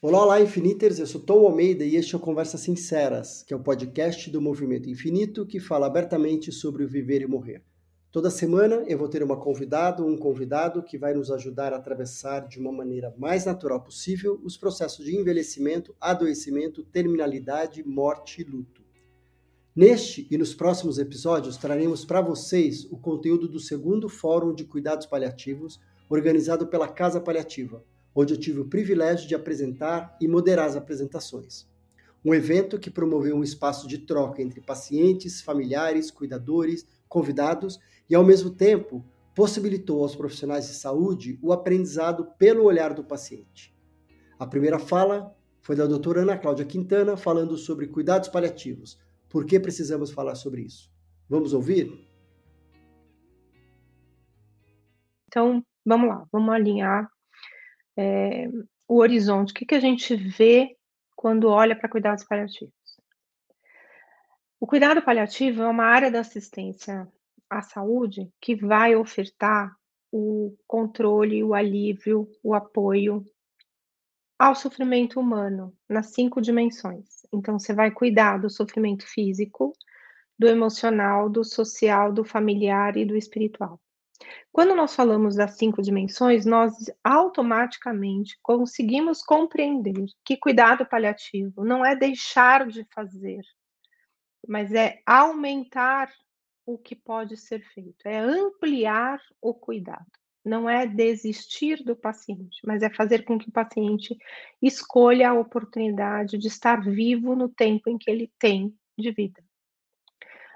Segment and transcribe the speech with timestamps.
[0.00, 1.00] Olá, olá, Infiniters!
[1.00, 4.40] Eu sou Tom Almeida e este é o Conversas Sinceras, que é o podcast do
[4.40, 7.64] Movimento Infinito que fala abertamente sobre o viver e morrer.
[8.12, 11.78] Toda semana eu vou ter uma convidada ou um convidado que vai nos ajudar a
[11.78, 18.44] atravessar de uma maneira mais natural possível os processos de envelhecimento, adoecimento, terminalidade, morte e
[18.44, 18.84] luto.
[19.74, 25.06] Neste e nos próximos episódios traremos para vocês o conteúdo do segundo Fórum de Cuidados
[25.06, 27.82] Paliativos, organizado pela Casa Paliativa
[28.20, 31.68] onde eu tive o privilégio de apresentar e moderar as apresentações.
[32.24, 37.78] Um evento que promoveu um espaço de troca entre pacientes, familiares, cuidadores, convidados
[38.10, 39.04] e, ao mesmo tempo,
[39.36, 43.72] possibilitou aos profissionais de saúde o aprendizado pelo olhar do paciente.
[44.36, 48.98] A primeira fala foi da doutora Ana Cláudia Quintana, falando sobre cuidados paliativos.
[49.28, 50.92] Por que precisamos falar sobre isso?
[51.28, 52.04] Vamos ouvir?
[55.28, 57.08] Então, vamos lá, vamos alinhar
[57.98, 58.48] é,
[58.86, 60.76] o horizonte, o que, que a gente vê
[61.16, 62.72] quando olha para cuidados paliativos?
[64.60, 67.08] O cuidado paliativo é uma área da assistência
[67.50, 69.76] à saúde que vai ofertar
[70.12, 73.24] o controle, o alívio, o apoio
[74.38, 77.26] ao sofrimento humano nas cinco dimensões.
[77.32, 79.72] Então, você vai cuidar do sofrimento físico,
[80.38, 83.80] do emocional, do social, do familiar e do espiritual.
[84.52, 86.74] Quando nós falamos das cinco dimensões, nós
[87.04, 93.40] automaticamente conseguimos compreender que cuidado paliativo não é deixar de fazer,
[94.46, 96.12] mas é aumentar
[96.66, 100.06] o que pode ser feito, é ampliar o cuidado.
[100.44, 104.16] Não é desistir do paciente, mas é fazer com que o paciente
[104.62, 109.42] escolha a oportunidade de estar vivo no tempo em que ele tem de vida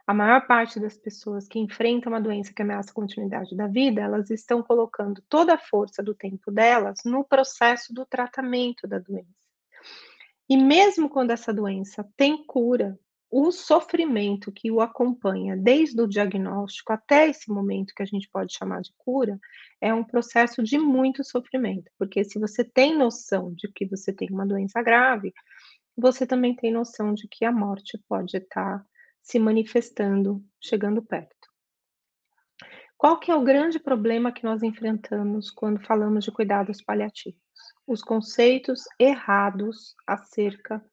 [0.07, 4.01] a maior parte das pessoas que enfrentam uma doença que ameaça a continuidade da vida,
[4.01, 9.29] elas estão colocando toda a força do tempo delas no processo do tratamento da doença.
[10.49, 12.99] E mesmo quando essa doença tem cura,
[13.31, 18.55] o sofrimento que o acompanha desde o diagnóstico até esse momento que a gente pode
[18.55, 19.41] chamar de cura,
[19.81, 24.29] é um processo de muito sofrimento, porque se você tem noção de que você tem
[24.31, 25.33] uma doença grave,
[25.97, 28.85] você também tem noção de que a morte pode estar
[29.23, 31.49] se manifestando, chegando perto.
[32.99, 37.41] Qual que é o grande problema que nós enfrentamos quando falamos de cuidados paliativos?
[37.87, 40.85] Os conceitos errados acerca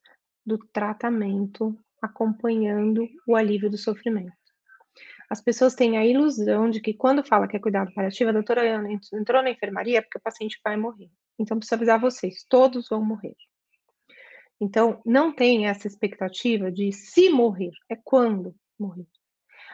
[0.45, 4.33] do tratamento acompanhando o alívio do sofrimento.
[5.29, 8.61] As pessoas têm a ilusão de que quando fala que é cuidado paliativo, a doutora
[8.61, 11.11] Ana entrou na enfermaria porque o paciente vai morrer.
[11.37, 13.35] Então, preciso avisar vocês, todos vão morrer.
[14.61, 19.07] Então, não tem essa expectativa de se morrer, é quando morrer.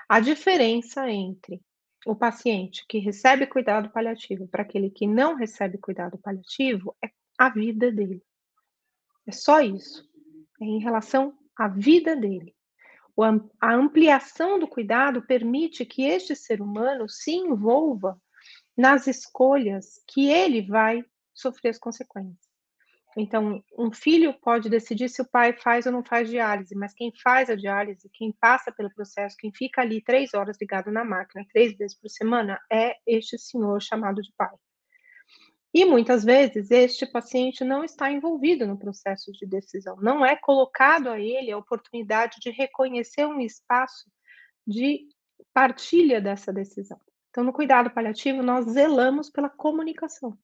[0.08, 1.60] A diferença entre
[2.06, 7.50] o paciente que recebe cuidado paliativo para aquele que não recebe cuidado paliativo é a
[7.50, 8.22] vida dele.
[9.26, 10.08] É só isso.
[10.62, 12.56] É em relação à vida dele.
[13.60, 18.22] A ampliação do cuidado permite que este ser humano se envolva
[18.78, 21.04] nas escolhas que ele vai
[21.34, 22.45] sofrer as consequências.
[23.18, 27.14] Então, um filho pode decidir se o pai faz ou não faz diálise, mas quem
[27.24, 31.46] faz a diálise, quem passa pelo processo, quem fica ali três horas ligado na máquina,
[31.54, 34.54] três vezes por semana, é este senhor chamado de pai.
[35.74, 41.10] E muitas vezes este paciente não está envolvido no processo de decisão, não é colocado
[41.10, 44.10] a ele a oportunidade de reconhecer um espaço
[44.68, 45.08] de
[45.54, 47.00] partilha dessa decisão.
[47.30, 50.38] Então, no cuidado paliativo, nós zelamos pela comunicação.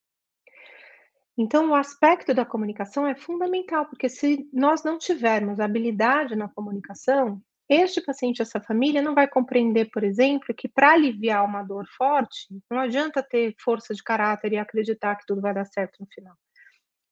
[1.38, 7.42] Então, o aspecto da comunicação é fundamental, porque se nós não tivermos habilidade na comunicação,
[7.70, 12.48] este paciente, essa família, não vai compreender, por exemplo, que para aliviar uma dor forte,
[12.70, 16.36] não adianta ter força de caráter e acreditar que tudo vai dar certo no final.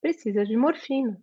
[0.02, 1.18] Precisa de morfina.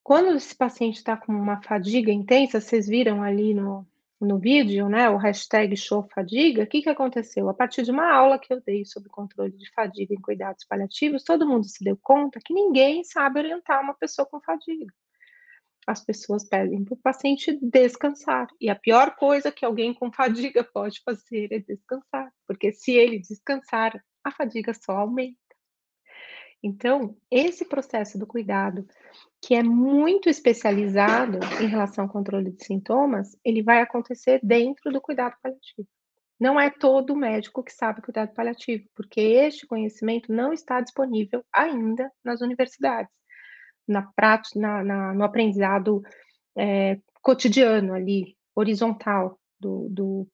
[0.00, 3.84] Quando esse paciente está com uma fadiga intensa, vocês viram ali no,
[4.20, 7.48] no vídeo, né, o hashtag show fadiga, o que, que aconteceu?
[7.48, 11.22] A partir de uma aula que eu dei sobre controle de fadiga em cuidados paliativos,
[11.22, 14.92] todo mundo se deu conta que ninguém sabe orientar uma pessoa com fadiga.
[15.86, 18.48] As pessoas pedem para o paciente descansar.
[18.60, 23.20] E a pior coisa que alguém com fadiga pode fazer é descansar, porque se ele
[23.20, 25.45] descansar, a fadiga só aumenta.
[26.62, 28.86] Então, esse processo do cuidado,
[29.40, 35.00] que é muito especializado em relação ao controle de sintomas, ele vai acontecer dentro do
[35.00, 35.86] cuidado paliativo.
[36.38, 42.10] Não é todo médico que sabe cuidado paliativo, porque este conhecimento não está disponível ainda
[42.22, 43.12] nas universidades,
[43.88, 46.02] na prática, na, na, no aprendizado
[46.56, 50.28] é, cotidiano ali, horizontal do, do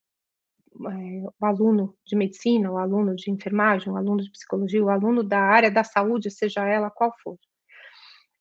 [0.89, 5.23] é, o aluno de medicina, o aluno de enfermagem, o aluno de psicologia, o aluno
[5.23, 7.39] da área da saúde, seja ela qual for.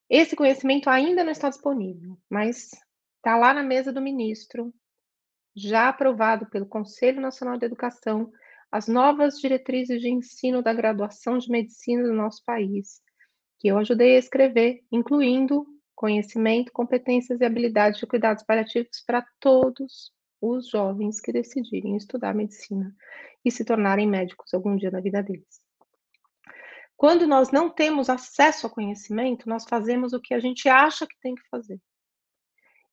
[0.09, 2.71] Esse conhecimento ainda não está disponível, mas
[3.17, 4.73] está lá na mesa do ministro,
[5.55, 8.31] já aprovado pelo Conselho Nacional de Educação,
[8.71, 13.01] as novas diretrizes de ensino da graduação de medicina do nosso país,
[13.59, 15.65] que eu ajudei a escrever, incluindo
[15.95, 20.11] conhecimento, competências e habilidades de cuidados paliativos para todos
[20.41, 22.95] os jovens que decidirem estudar medicina
[23.45, 25.61] e se tornarem médicos algum dia na vida deles.
[26.97, 31.17] Quando nós não temos acesso ao conhecimento, nós fazemos o que a gente acha que
[31.19, 31.79] tem que fazer.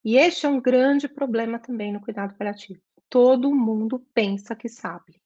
[0.04, 2.80] E este é um grande problema também no cuidado paliativo.
[3.10, 5.20] Todo mundo pensa que sabe.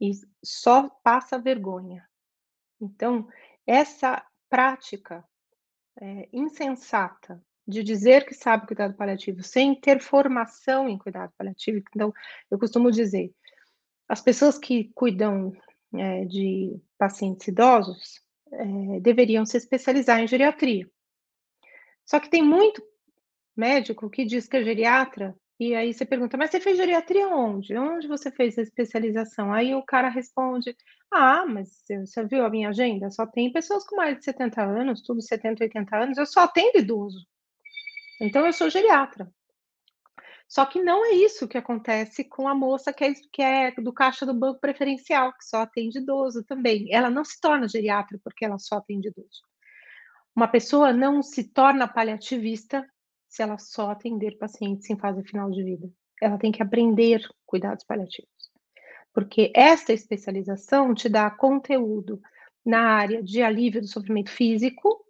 [0.00, 0.12] E
[0.42, 2.08] só passa vergonha.
[2.80, 3.28] Então,
[3.66, 5.22] essa prática
[6.00, 11.82] é, insensata de dizer que sabe cuidado paliativo sem ter formação em cuidado paliativo.
[11.94, 12.12] Então,
[12.50, 13.32] eu costumo dizer,
[14.08, 15.52] as pessoas que cuidam
[15.94, 18.20] é, de pacientes idosos
[18.52, 20.88] é, deveriam se especializar em geriatria.
[22.04, 22.82] Só que tem muito
[23.56, 27.76] médico que diz que é geriatra, e aí você pergunta, mas você fez geriatria onde?
[27.76, 29.52] Onde você fez a especialização?
[29.52, 30.76] Aí o cara responde,
[31.10, 33.10] ah, mas você viu a minha agenda?
[33.10, 36.78] Só tem pessoas com mais de 70 anos, tudo 70, 80 anos, eu só atendo
[36.78, 37.26] idoso.
[38.20, 39.30] Então eu sou geriatra.
[40.48, 43.92] Só que não é isso que acontece com a moça que é, que é, do
[43.92, 46.86] caixa do banco preferencial, que só atende idoso também.
[46.92, 49.42] Ela não se torna geriatra porque ela só atende idoso.
[50.34, 52.86] Uma pessoa não se torna paliativista
[53.28, 55.90] se ela só atender pacientes em fase final de vida.
[56.22, 58.30] Ela tem que aprender cuidados paliativos.
[59.12, 62.20] Porque esta especialização te dá conteúdo
[62.64, 65.05] na área de alívio do sofrimento físico,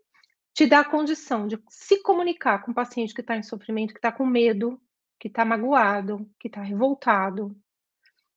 [0.56, 3.98] te dá a condição de se comunicar com o paciente que está em sofrimento, que
[3.98, 4.80] está com medo,
[5.20, 7.54] que está magoado, que está revoltado,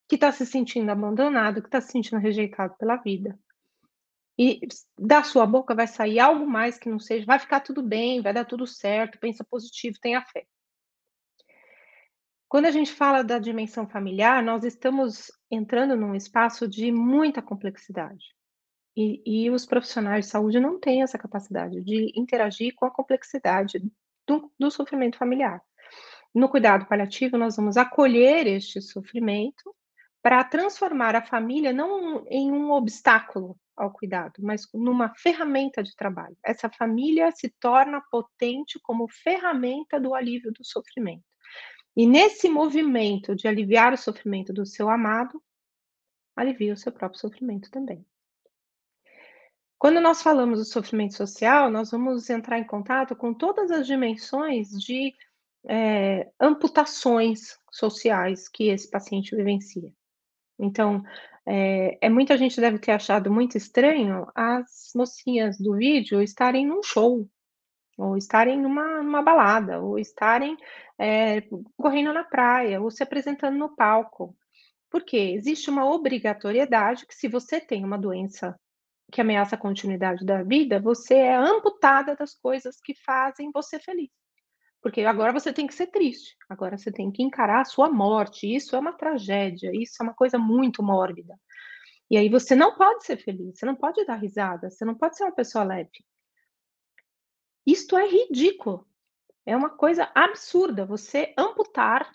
[0.06, 3.40] que está se sentindo abandonado, que está se sentindo rejeitado pela vida.
[4.38, 4.60] E
[5.00, 8.34] da sua boca vai sair algo mais que não seja, vai ficar tudo bem, vai
[8.34, 10.46] dar tudo certo, pensa positivo, tenha fé.
[12.50, 18.26] Quando a gente fala da dimensão familiar, nós estamos entrando num espaço de muita complexidade.
[19.02, 23.82] E, e, os profissionais de saúde não têm essa capacidade de interagir com a complexidade
[24.28, 25.62] do, do sofrimento familiar.
[26.36, 29.74] No cuidado paliativo, nós vamos acolher este sofrimento
[30.22, 36.36] para transformar a família não em um obstáculo ao cuidado, mas numa ferramenta de trabalho.
[36.44, 41.24] Essa família se torna potente como ferramenta do alívio do sofrimento.
[41.96, 45.42] E nesse movimento de aliviar o sofrimento do seu amado,
[46.36, 48.06] alivia o seu próprio sofrimento também.
[49.80, 54.70] Quando nós falamos do sofrimento social, nós vamos entrar em contato com todas as dimensões
[54.72, 55.16] de
[55.70, 59.90] é, amputações sociais que esse paciente vivencia.
[60.60, 61.02] Então,
[61.46, 66.84] é, é, muita gente deve ter achado muito estranho as mocinhas do vídeo estarem num
[66.84, 67.26] show,
[67.98, 70.58] ou estarem numa, numa balada, ou estarem
[70.98, 71.42] é,
[71.78, 74.36] correndo na praia, ou se apresentando no palco.
[74.90, 78.60] Porque existe uma obrigatoriedade que, se você tem uma doença
[79.12, 84.10] que ameaça a continuidade da vida, você é amputada das coisas que fazem você feliz.
[84.82, 88.54] Porque agora você tem que ser triste, agora você tem que encarar a sua morte.
[88.54, 91.36] Isso é uma tragédia, isso é uma coisa muito mórbida.
[92.10, 95.18] E aí você não pode ser feliz, você não pode dar risada, você não pode
[95.18, 95.92] ser uma pessoa leve.
[97.66, 98.88] Isto é ridículo.
[99.46, 102.12] É uma coisa absurda você amputar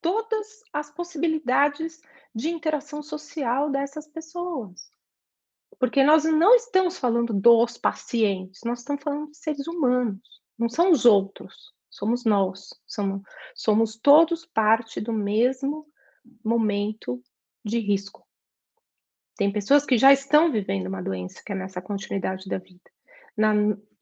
[0.00, 2.00] todas as possibilidades
[2.34, 4.90] de interação social dessas pessoas.
[5.78, 10.20] Porque nós não estamos falando dos pacientes, nós estamos falando de seres humanos,
[10.58, 13.22] não são os outros, somos nós, somos,
[13.54, 15.86] somos todos parte do mesmo
[16.44, 17.22] momento
[17.64, 18.26] de risco.
[19.36, 22.90] Tem pessoas que já estão vivendo uma doença que ameaça a continuidade da vida.
[23.36, 23.54] Na,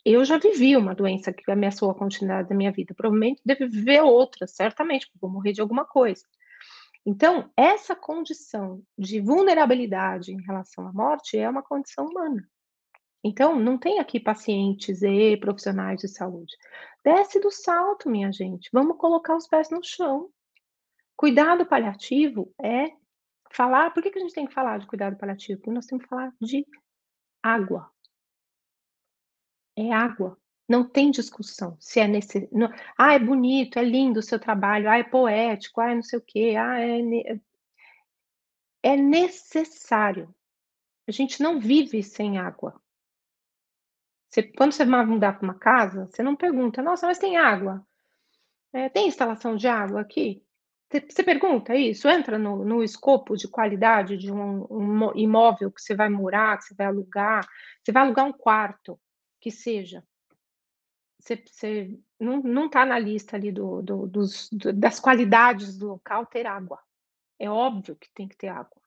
[0.05, 2.95] eu já vivi uma doença que ameaçou a continuidade da minha vida.
[2.95, 6.25] Provavelmente devo viver outra, certamente, porque vou morrer de alguma coisa.
[7.07, 12.47] Então, essa condição de vulnerabilidade em relação à morte é uma condição humana.
[13.25, 16.55] Então, não tem aqui pacientes e profissionais de saúde.
[17.05, 18.69] Desce do salto, minha gente.
[18.73, 20.31] Vamos colocar os pés no chão.
[21.17, 22.93] Cuidado paliativo é
[23.51, 23.93] falar.
[23.93, 25.61] Por que, que a gente tem que falar de cuidado paliativo?
[25.61, 26.65] Porque nós temos que falar de
[27.43, 27.91] água.
[29.77, 30.39] É água.
[30.69, 32.51] Não tem discussão se é necessário.
[32.97, 36.19] Ah, é bonito, é lindo o seu trabalho, ah, é poético, ah, é não sei
[36.19, 37.41] o quê, ah, é, ne...
[38.83, 40.35] é necessário.
[41.07, 42.81] A gente não vive sem água.
[44.29, 47.83] Você, quando você vai mudar para uma casa, você não pergunta, nossa, mas tem água?
[48.73, 50.45] É, tem instalação de água aqui?
[50.91, 52.09] Você, você pergunta isso?
[52.09, 56.65] Entra no, no, escopo de qualidade de um, um imóvel que você vai morar, que
[56.65, 57.47] você vai alugar.
[57.83, 59.01] Você vai alugar um quarto.
[59.41, 60.05] que seja.
[61.29, 66.25] Você, você não está na lista ali do, do, dos, do, das qualidades do local
[66.25, 66.83] ter água.
[67.39, 68.81] É óbvio que tem que ter água.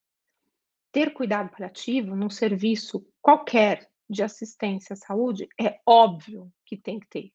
[0.92, 7.08] Ter cuidado paliativo num serviço qualquer de assistência à saúde é óbvio que tem que
[7.08, 7.32] ter.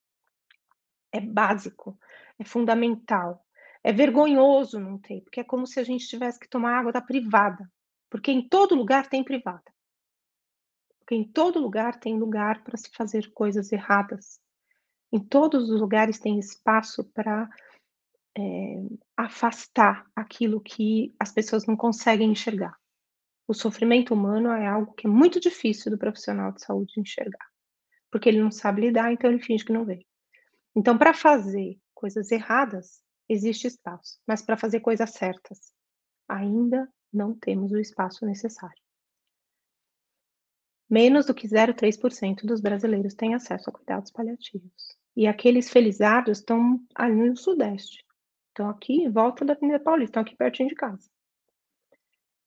[1.13, 1.97] É básico,
[2.37, 3.47] é fundamental.
[3.85, 7.01] É vergonhoso não ter, porque é como se a gente tivesse que tomar água da
[7.01, 7.71] privada.
[8.11, 9.73] Porque em todo lugar tem privada.
[10.99, 14.45] Porque em todo lugar tem lugar para se fazer coisas erradas.
[15.13, 17.49] Em todos os lugares tem espaço para
[18.37, 18.83] é,
[19.17, 22.77] afastar aquilo que as pessoas não conseguem enxergar.
[23.49, 27.47] O sofrimento humano é algo que é muito difícil do profissional de saúde enxergar,
[28.11, 30.05] porque ele não sabe lidar, então ele finge que não vê.
[30.75, 35.73] Então, para fazer coisas erradas, existe espaço, mas para fazer coisas certas,
[36.29, 38.86] ainda não temos o espaço necessário.
[40.89, 44.97] Menos do que 0,3% dos brasileiros têm acesso a cuidados paliativos.
[45.17, 48.05] E aqueles felizados estão ali no Sudeste.
[48.49, 51.11] Estão aqui em volta da Avenida Paulista, estão aqui pertinho de casa.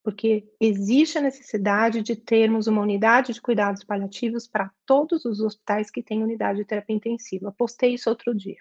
[0.02, 5.92] Porque existe a necessidade de termos uma unidade de cuidados paliativos para todos os hospitais
[5.92, 7.52] que têm unidade de terapia intensiva.
[7.52, 8.58] Postei isso outro dia.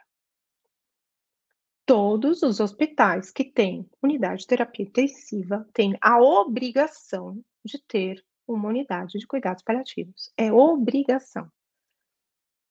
[1.86, 8.68] Todos os hospitais que têm unidade de terapia intensiva têm a obrigação de ter uma
[8.68, 10.32] unidade de cuidados paliativos.
[10.36, 11.50] É obrigação.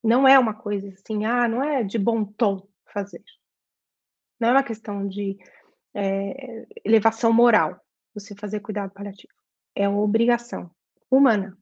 [0.04, 3.24] Não é uma coisa assim, ah, não é de bom tom fazer.
[4.40, 5.38] Não é uma questão de
[5.94, 7.80] é, elevação moral
[8.14, 9.34] você fazer cuidado paliativo.
[9.76, 10.72] É uma obrigação
[11.10, 11.58] humana.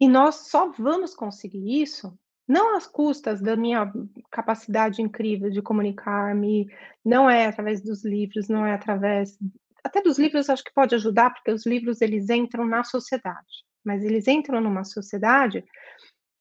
[0.00, 2.16] E nós só vamos conseguir isso
[2.48, 3.92] não às custas da minha
[4.30, 6.66] capacidade incrível de comunicar-me,
[7.04, 9.38] não é através dos livros, não é através
[9.84, 14.02] até dos livros acho que pode ajudar, porque os livros eles entram na sociedade, mas
[14.02, 15.64] eles entram numa sociedade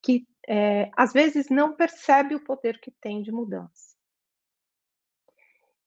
[0.02, 3.96] que é, às vezes não percebe o poder que tem de mudança.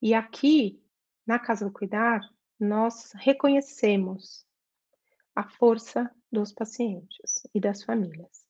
[0.03, 0.83] E aqui,
[1.27, 2.21] na Casa do Cuidar,
[2.59, 4.47] nós reconhecemos
[5.35, 8.47] a força dos pacientes e das famílias.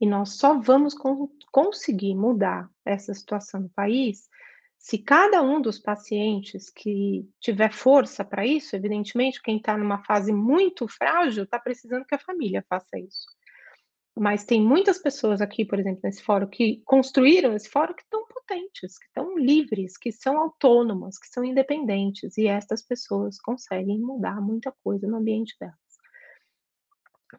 [0.00, 4.28] E nós só vamos con conseguir mudar essa situação no país
[4.78, 10.32] se cada um dos pacientes que tiver força para isso, evidentemente, quem está numa fase
[10.32, 13.26] muito frágil está precisando que a família faça isso.
[14.16, 18.26] Mas tem muitas pessoas aqui, por exemplo, nesse fórum, que construíram esse fórum que estão
[18.26, 24.40] potentes, que estão livres, que são autônomas, que são independentes, e estas pessoas conseguem mudar
[24.40, 25.87] muita coisa no ambiente delas.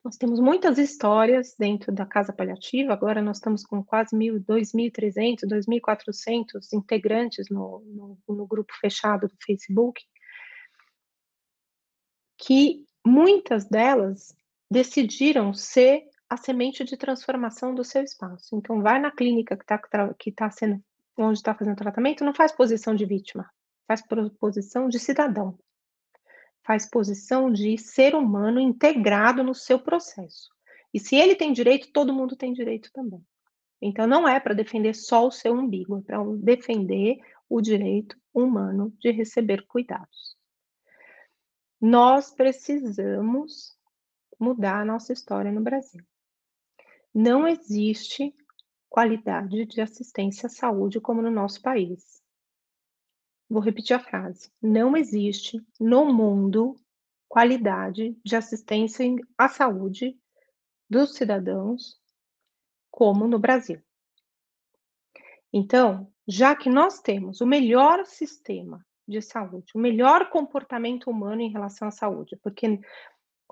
[0.03, 6.73] Nós temos muitas histórias dentro da casa paliativa, agora nós estamos com quase 2.300, 2.400
[6.73, 10.03] integrantes no, no, no grupo fechado do Facebook,
[12.37, 14.35] que muitas delas
[14.69, 18.55] decidiram ser a semente de transformação do seu espaço.
[18.55, 20.83] Então, vai na clínica que está que tá sendo,
[21.17, 23.49] onde está fazendo tratamento, não faz posição de vítima,
[23.87, 24.03] faz
[24.39, 25.57] posição de cidadão
[26.69, 30.51] faz posição de ser humano integrado no seu processo.
[30.93, 33.25] E se ele tem direito, todo mundo tem direito também.
[33.81, 37.17] Então, não é para defender só o seu umbigo, é para defender
[37.49, 40.37] o direito humano de receber cuidados.
[41.81, 43.75] Nós precisamos
[44.39, 46.05] mudar a nossa história no Brasil.
[47.11, 48.31] Não existe
[48.87, 52.18] qualidade de assistência à saúde como no nosso país.
[53.49, 54.51] Vou repetir a frase.
[54.61, 56.75] Não existe no mundo
[57.27, 59.05] qualidade de assistência
[59.37, 60.17] à saúde
[60.89, 61.99] dos cidadãos
[62.91, 63.81] como no Brasil.
[65.53, 71.51] Então, já que nós temos o melhor sistema de saúde, o melhor comportamento humano em
[71.51, 72.79] relação à saúde, porque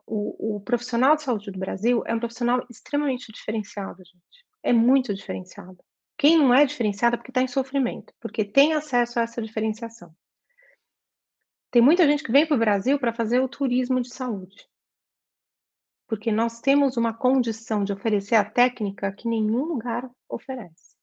[0.05, 4.45] o, o, profissional de saúde do Brasil é um profissional extremamente diferenciado, gente.
[4.61, 5.77] É muito diferenciado.
[6.17, 10.15] Quem não é diferenciado é porque está em sofrimento, porque tem acesso a essa diferenciação.
[11.69, 14.67] Tem muita gente que vem para o Brasil para fazer o turismo de saúde.
[16.07, 20.95] Porque nós temos uma condição de oferecer a técnica que nenhum lugar oferece.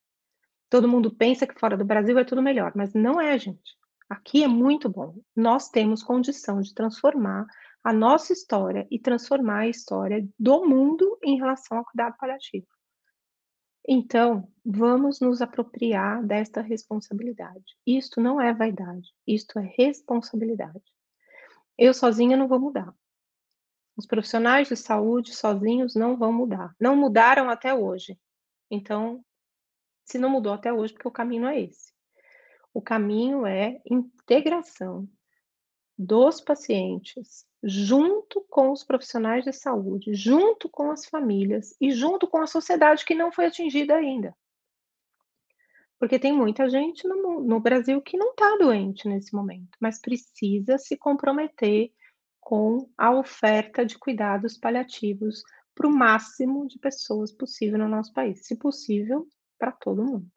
[0.68, 3.76] Todo mundo pensa que fora do Brasil é tudo melhor, mas não é, gente.
[4.09, 5.14] Aqui é muito bom.
[5.37, 7.47] Nós temos condição de transformar
[7.85, 12.66] a nossa história e transformar a história do mundo em relação ao cuidado paliativo.
[13.86, 17.76] Então, vamos nos apropriar desta responsabilidade.
[17.86, 20.82] Isto não é vaidade, isto é responsabilidade.
[21.76, 22.94] Eu sozinha não vou mudar.
[23.96, 26.74] Os profissionais de saúde sozinhos não vão mudar.
[26.80, 28.18] Não mudaram até hoje.
[28.70, 29.24] Então,
[30.04, 31.92] se não mudou até hoje, porque o caminho é esse.
[32.72, 35.08] O caminho é integração
[35.96, 42.38] dos pacientes, junto com os profissionais de saúde, junto com as famílias e junto com
[42.38, 44.37] a sociedade que não foi atingida ainda.
[45.99, 50.76] Porque tem muita gente no, no Brasil que não está doente nesse momento, mas precisa
[50.76, 51.90] se comprometer
[52.38, 55.42] com a oferta de cuidados paliativos
[55.75, 59.26] para o máximo de pessoas possível no nosso país, se possível,
[59.59, 60.30] para todo mundo.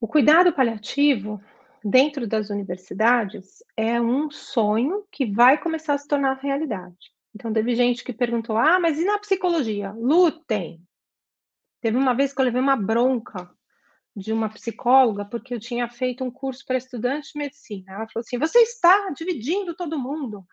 [0.00, 1.40] O cuidado paliativo
[1.84, 7.12] dentro das universidades é um sonho que vai começar a se tornar realidade.
[7.34, 9.92] Então, teve gente que perguntou: ah, mas e na psicologia?
[9.92, 10.82] Lutem!
[11.80, 13.50] Teve uma vez que eu levei uma bronca
[14.14, 17.92] de uma psicóloga, porque eu tinha feito um curso para estudantes de medicina.
[17.92, 20.46] Ela falou assim: você está dividindo todo mundo,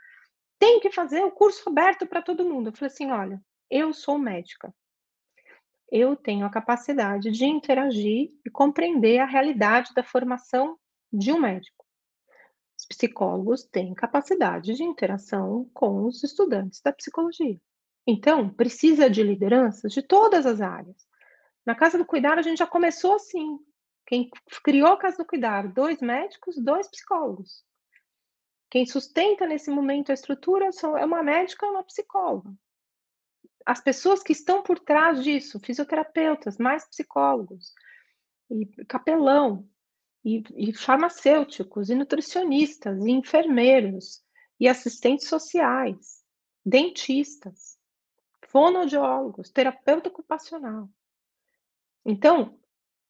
[0.58, 2.68] tem que fazer o curso aberto para todo mundo.
[2.70, 4.74] Eu falei assim: olha, eu sou médica,
[5.92, 10.78] eu tenho a capacidade de interagir e compreender a realidade da formação
[11.12, 11.86] de um médico.
[12.78, 17.60] Os psicólogos têm capacidade de interação com os estudantes da psicologia.
[18.08, 21.08] Então, precisa de lideranças de todas as áreas.
[21.66, 23.60] Na Casa do Cuidar, a gente já começou assim.
[24.06, 24.30] Quem
[24.64, 25.72] criou a Casa do Cuidar?
[25.72, 27.64] Dois médicos, dois psicólogos.
[28.72, 32.52] Quem sustenta nesse momento a estrutura é uma médica e uma psicóloga.
[33.66, 37.74] As pessoas que estão por trás disso, fisioterapeutas, mais psicólogos,
[38.50, 39.68] e capelão,
[40.38, 44.24] e, e farmacêuticos, e nutricionistas, e enfermeiros,
[44.60, 46.24] e assistentes sociais,
[46.66, 47.78] dentistas,
[48.48, 50.90] fonoaudiólogos, terapeuta ocupacional.
[52.06, 52.60] Então,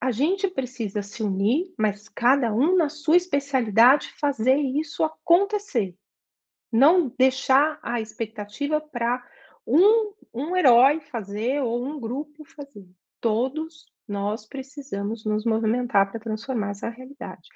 [0.00, 5.94] a gente precisa se unir, mas cada um na sua especialidade fazer isso acontecer.
[6.72, 9.22] Não deixar a expectativa para
[9.66, 12.88] um, um herói fazer ou um grupo fazer.
[13.20, 17.48] Todos nós precisamos nos movimentar para transformar essa realidade.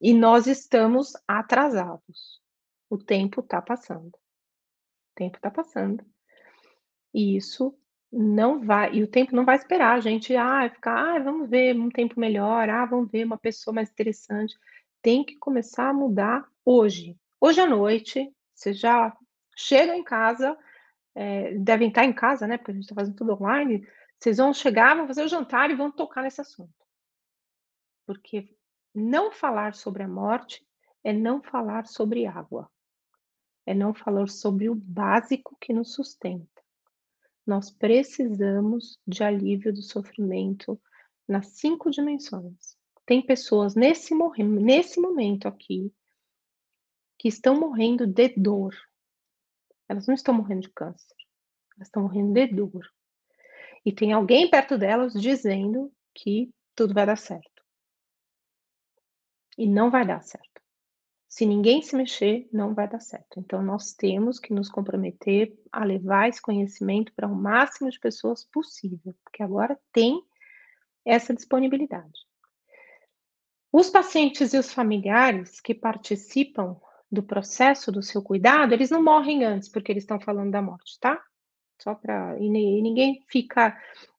[0.00, 2.42] E nós estamos atrasados.
[2.90, 4.08] O tempo está passando.
[4.08, 6.04] O tempo está passando.
[7.14, 7.78] E isso
[8.10, 11.74] não vai, e o tempo não vai esperar a gente, ah, ficar, ah, vamos ver
[11.74, 14.54] um tempo melhor, ah, vamos ver uma pessoa mais interessante.
[15.00, 17.16] Tem que começar a mudar hoje.
[17.40, 19.16] Hoje à noite, você já
[19.56, 20.56] chega em casa,
[21.14, 22.58] é, devem estar em casa, né?
[22.58, 23.86] Porque a gente está fazendo tudo online.
[24.22, 26.72] Vocês vão chegar, vão fazer o jantar e vão tocar nesse assunto.
[28.06, 28.56] Porque
[28.94, 30.64] não falar sobre a morte
[31.02, 32.70] é não falar sobre água.
[33.66, 36.62] É não falar sobre o básico que nos sustenta.
[37.44, 40.80] Nós precisamos de alívio do sofrimento
[41.26, 42.78] nas cinco dimensões.
[43.04, 45.92] Tem pessoas nesse, nesse momento aqui
[47.18, 48.72] que estão morrendo de dor.
[49.88, 51.16] Elas não estão morrendo de câncer,
[51.74, 52.88] elas estão morrendo de dor
[53.84, 57.62] e tem alguém perto delas dizendo que tudo vai dar certo.
[59.58, 60.62] E não vai dar certo.
[61.28, 63.40] Se ninguém se mexer, não vai dar certo.
[63.40, 68.44] Então, nós temos que nos comprometer a levar esse conhecimento para o máximo de pessoas
[68.44, 70.22] possível, porque agora tem
[71.04, 72.20] essa disponibilidade.
[73.72, 76.78] Os pacientes e os familiares que participam
[77.10, 80.98] do processo do seu cuidado, eles não morrem antes porque eles estão falando da morte,
[81.00, 81.22] tá?
[81.82, 83.76] Só para e, ninguém fica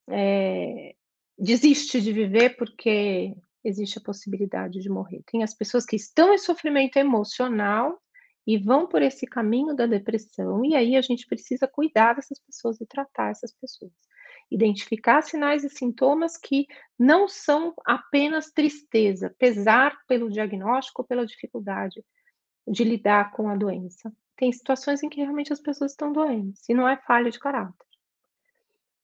[0.10, 0.96] é,
[1.38, 5.24] desiste de viver porque existe a possibilidade de morrer.
[5.32, 8.00] Tem as pessoas que estão em sofrimento emocional
[8.46, 12.80] e vão por esse caminho da depressão, e aí a gente precisa cuidar dessas pessoas
[12.82, 13.94] e tratar essas pessoas.
[14.52, 16.68] Identificar sinais e sintomas que
[17.00, 22.04] não são apenas tristeza, pesar pelo diagnóstico ou pela dificuldade
[22.68, 26.74] de lidar com a doença, tem situações em que realmente as pessoas estão doentes, e
[26.74, 27.88] não é falha de caráter.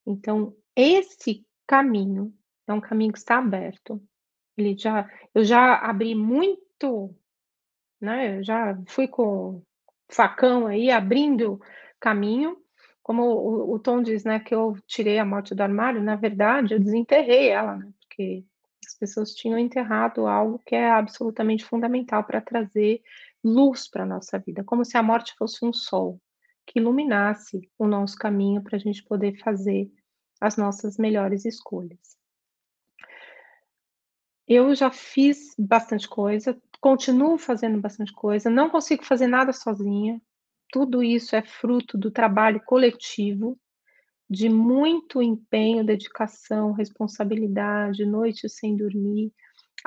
[0.06, 2.34] Então, esse caminho
[2.68, 4.02] é um caminho que está aberto.
[4.58, 7.16] Ele já, eu já abri muito,
[8.02, 8.40] né?
[8.40, 9.62] Eu já fui com
[10.10, 11.62] facão aí abrindo
[12.00, 12.58] caminho.
[13.04, 16.74] Como o, o, Tom diz, né, que eu tirei a morte do armário, na verdade,
[16.74, 17.92] eu desenterrei ela, né?
[18.00, 18.44] Porque
[18.86, 23.02] as pessoas tinham enterrado algo que é absolutamente fundamental para trazer
[23.44, 26.20] luz para a nossa vida, como se a morte fosse um sol
[26.66, 29.92] que iluminasse o nosso caminho para a gente poder fazer
[30.40, 32.18] as nossas melhores escolhas.
[34.48, 40.22] Eu já fiz bastante coisa, continuo fazendo bastante coisa, não consigo fazer nada sozinha.
[40.72, 43.60] Tudo isso é fruto do trabalho coletivo,
[44.30, 49.34] de muito empenho, dedicação, responsabilidade, noites sem dormir,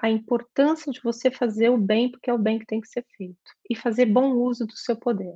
[0.01, 3.05] a importância de você fazer o bem, porque é o bem que tem que ser
[3.17, 3.37] feito,
[3.69, 5.35] e fazer bom uso do seu poder.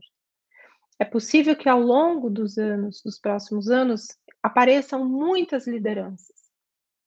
[0.99, 4.07] É possível que ao longo dos anos, dos próximos anos,
[4.42, 6.37] apareçam muitas lideranças.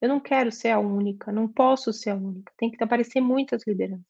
[0.02, 3.66] Eu não quero ser a única, não posso ser a única, tem que aparecer muitas
[3.66, 4.06] lideranças.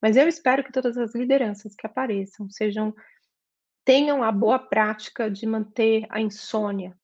[0.00, 2.94] Mas eu espero que todas as lideranças que apareçam sejam
[3.84, 6.96] tenham a boa prática de manter a insônia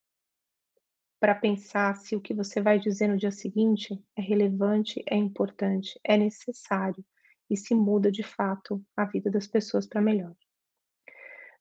[1.20, 5.98] para pensar se o que você vai dizer no dia seguinte é relevante, é importante,
[6.04, 7.04] é necessário
[7.50, 10.34] e se muda de fato a vida das pessoas para melhor.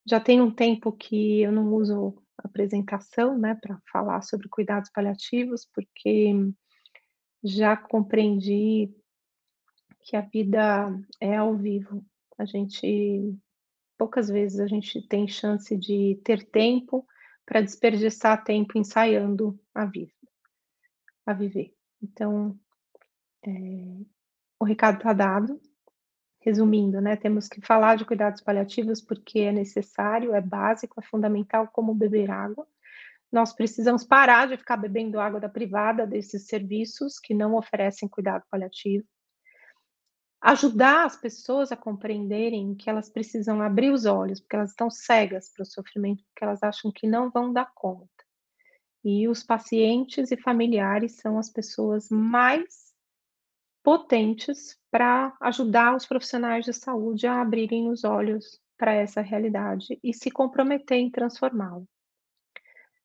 [0.05, 5.67] Já tem um tempo que eu não uso apresentação, né, para falar sobre cuidados paliativos,
[5.73, 6.33] porque
[7.43, 8.93] já compreendi
[10.01, 12.05] que a vida é ao vivo.
[12.37, 13.35] A gente
[13.97, 17.05] poucas vezes a gente tem chance de ter tempo
[17.47, 20.11] para desperdiçar tempo ensaiando a vida,
[21.25, 21.73] a viver.
[22.03, 22.59] Então,
[23.41, 23.49] é,
[24.59, 25.59] o recado está dado.
[26.41, 31.67] Resumindo, né, temos que falar de cuidados paliativos porque é necessário, é básico, é fundamental,
[31.67, 32.67] como beber água.
[33.31, 38.43] Nós precisamos parar de ficar bebendo água da privada desses serviços que não oferecem cuidado
[38.49, 39.05] paliativo
[40.47, 45.49] ajudar as pessoas a compreenderem que elas precisam abrir os olhos, porque elas estão cegas
[45.49, 48.07] para o sofrimento, porque elas acham que não vão dar conta.
[49.03, 52.93] E os pacientes e familiares são as pessoas mais
[53.83, 60.13] potentes para ajudar os profissionais de saúde a abrirem os olhos para essa realidade e
[60.13, 61.83] se comprometer em transformá-la.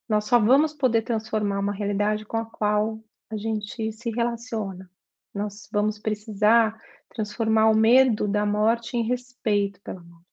[0.09, 4.88] Nós só vamos poder transformar uma realidade com a qual a gente se relaciona.
[5.35, 10.27] Nós vamos precisar transformar o medo da morte em respeito pela morte.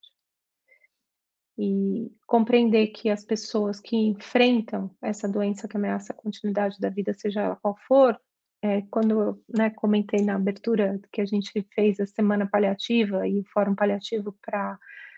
[1.57, 7.13] E compreender que as pessoas que enfrentam essa doença que ameaça a continuidade da vida,
[7.13, 8.19] seja ela qual for,
[8.61, 13.39] é, quando eu né, comentei na abertura que a gente fez a semana paliativa e
[13.39, 14.77] o fórum paliativo para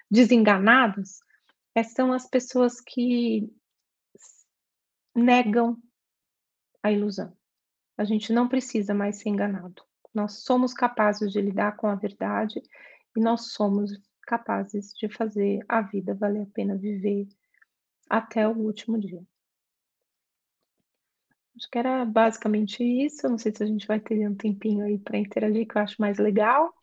[0.10, 1.20] desenganados,
[1.76, 3.52] é, são as pessoas que
[5.16, 5.78] negam
[6.84, 7.36] a ilusão.
[7.98, 9.84] A gente não precisa mais ser enganado.
[10.14, 12.62] Nós somos capazes de lidar com a verdade
[13.16, 13.92] e nós somos
[14.24, 17.28] capazes de fazer a vida valer a pena viver
[18.10, 19.22] até o último dia.
[21.56, 23.28] Acho que era basicamente isso.
[23.30, 26.02] Não sei se a gente vai ter um tempinho aí para interagir, que eu acho
[26.02, 26.74] mais legal.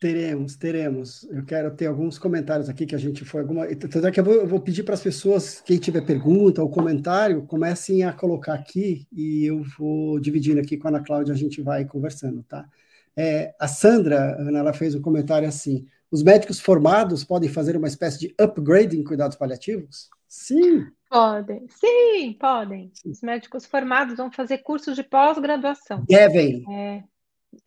[0.00, 1.24] Teremos, teremos.
[1.24, 3.66] Eu quero ter alguns comentários aqui que a gente foi alguma.
[3.66, 6.70] Tanto é que eu vou, eu vou pedir para as pessoas, quem tiver pergunta ou
[6.70, 11.36] comentário, comecem a colocar aqui e eu vou dividindo aqui com a Ana Cláudia, a
[11.36, 12.66] gente vai conversando, tá?
[13.14, 17.88] É, a Sandra, Ana, ela fez um comentário assim: os médicos formados podem fazer uma
[17.88, 20.08] espécie de upgrade em cuidados paliativos?
[20.26, 20.86] Sim.
[21.10, 22.90] Podem, sim, podem.
[22.94, 23.10] Sim.
[23.10, 26.04] Os médicos formados vão fazer cursos de pós-graduação.
[26.08, 26.64] Devem.
[26.72, 27.02] É,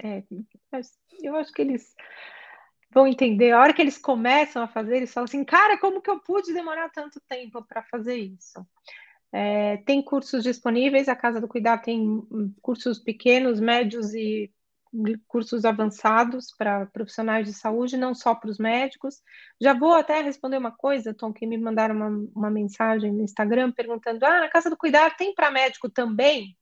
[0.02, 0.24] é,
[1.22, 1.93] eu acho que eles
[2.93, 3.52] vão entender.
[3.52, 6.54] A hora que eles começam a fazer, eles falam assim: cara, como que eu pude
[6.54, 8.65] demorar tanto tempo para fazer isso?
[9.32, 12.22] É, tem cursos disponíveis, a Casa do Cuidado tem
[12.62, 14.54] cursos pequenos, médios e
[15.28, 19.24] cursos avançados para profissionais de saúde, não só para os médicos.
[19.60, 23.72] Já vou até responder uma coisa, Tom, que me mandaram uma, uma mensagem no Instagram
[23.72, 26.56] perguntando: ah, na Casa do Cuidado tem para médico também?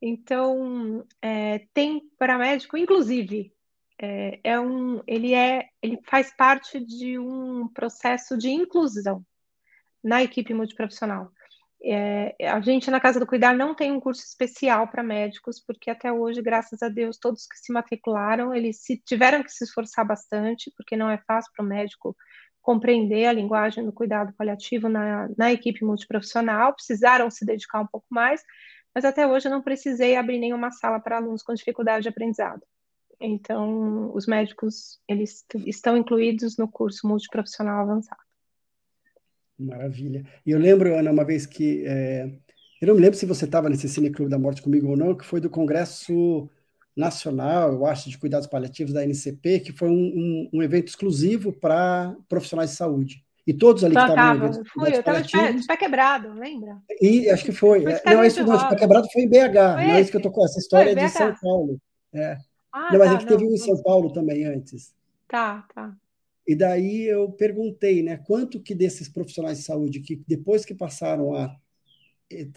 [0.00, 3.52] Então, é, tem paramédico, inclusive,
[3.98, 9.24] é, é, um, ele, é, ele faz parte de um processo de inclusão
[10.04, 11.30] na equipe multiprofissional.
[11.82, 15.90] É, a gente na Casa do Cuidar não tem um curso especial para médicos, porque
[15.90, 20.06] até hoje, graças a Deus, todos que se matricularam, eles se, tiveram que se esforçar
[20.06, 22.16] bastante, porque não é fácil para o médico
[22.60, 28.06] compreender a linguagem do cuidado paliativo na, na equipe multiprofissional, precisaram se dedicar um pouco
[28.10, 28.42] mais,
[28.96, 32.62] mas até hoje eu não precisei abrir nenhuma sala para alunos com dificuldade de aprendizado.
[33.20, 38.22] Então, os médicos, eles estão incluídos no curso multiprofissional avançado.
[39.58, 40.24] Maravilha.
[40.46, 41.84] E eu lembro, Ana, uma vez que.
[41.86, 42.24] É...
[42.80, 45.14] Eu não me lembro se você estava nesse Cine Clube da Morte comigo ou não,
[45.14, 46.48] que foi do Congresso
[46.96, 51.52] Nacional, eu acho, de Cuidados Paliativos da NCP, que foi um, um, um evento exclusivo
[51.52, 53.25] para profissionais de saúde.
[53.46, 54.64] E todos ali que estavam no evento.
[54.72, 56.82] Fui, eu estava de pé, de pé, quebrado, lembra?
[57.00, 57.82] E acho que foi.
[57.82, 59.34] foi é, não, é isso não, de pé quebrado foi em BH.
[59.34, 61.80] Foi não é isso que eu tô com essa história é de São Paulo.
[62.12, 62.36] É.
[62.72, 64.92] Ah, não, mas tá, a gente não, teve um em São Paulo também antes.
[65.28, 65.96] Tá, tá.
[66.46, 71.34] E daí eu perguntei, né, quanto que desses profissionais de saúde que depois que passaram
[71.34, 71.56] a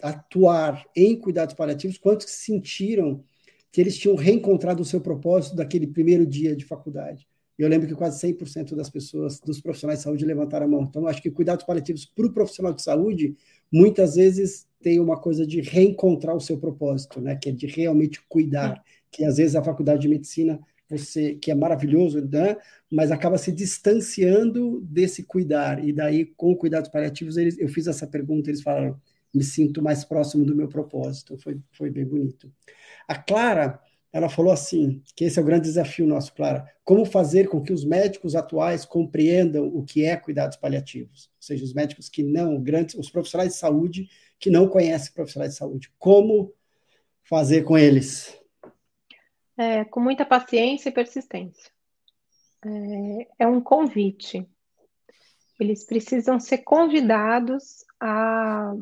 [0.02, 3.24] atuar em cuidados paliativos, quantos que sentiram
[3.70, 7.28] que eles tinham reencontrado o seu propósito daquele primeiro dia de faculdade?
[7.62, 10.82] Eu lembro que quase 100% das pessoas, dos profissionais de saúde, levantaram a mão.
[10.82, 13.36] Então, acho que cuidados paliativos para o profissional de saúde,
[13.70, 17.36] muitas vezes tem uma coisa de reencontrar o seu propósito, né?
[17.36, 18.82] Que é de realmente cuidar.
[19.10, 22.56] Que às vezes a faculdade de medicina, você, que é maravilhoso, né?
[22.90, 25.84] Mas acaba se distanciando desse cuidar.
[25.84, 28.98] E daí, com cuidados paliativos, eles, eu fiz essa pergunta, eles falaram,
[29.34, 31.36] me sinto mais próximo do meu propósito.
[31.38, 32.50] Foi, foi bem bonito.
[33.06, 33.80] A Clara
[34.12, 37.72] ela falou assim, que esse é o grande desafio nosso, Clara, como fazer com que
[37.72, 42.60] os médicos atuais compreendam o que é cuidados paliativos, ou seja, os médicos que não,
[42.60, 46.52] grandes, os profissionais de saúde que não conhecem profissionais de saúde, como
[47.22, 48.36] fazer com eles?
[49.56, 51.70] É, com muita paciência e persistência.
[52.64, 54.44] É, é um convite.
[55.60, 58.74] Eles precisam ser convidados a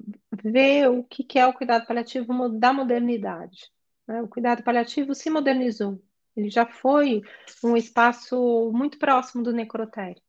[0.42, 3.70] ver o que é o cuidado paliativo da modernidade
[4.08, 4.22] né?
[4.22, 6.02] O cuidado paliativo se modernizou.
[6.34, 7.20] Ele já foi
[7.62, 10.22] um espaço muito próximo do necrotério.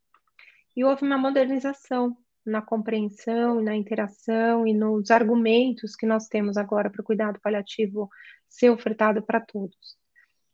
[0.76, 6.90] E houve uma modernização na compreensão, na interação e nos argumentos que nós temos agora
[6.90, 8.10] para o cuidado paliativo
[8.48, 9.98] ser ofertado para todos.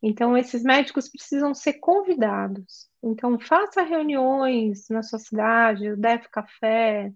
[0.04, 2.90] Então, esses médicos precisam ser convidados.
[3.02, 7.12] Então, faça reuniões na sua cidade, o DEF Café,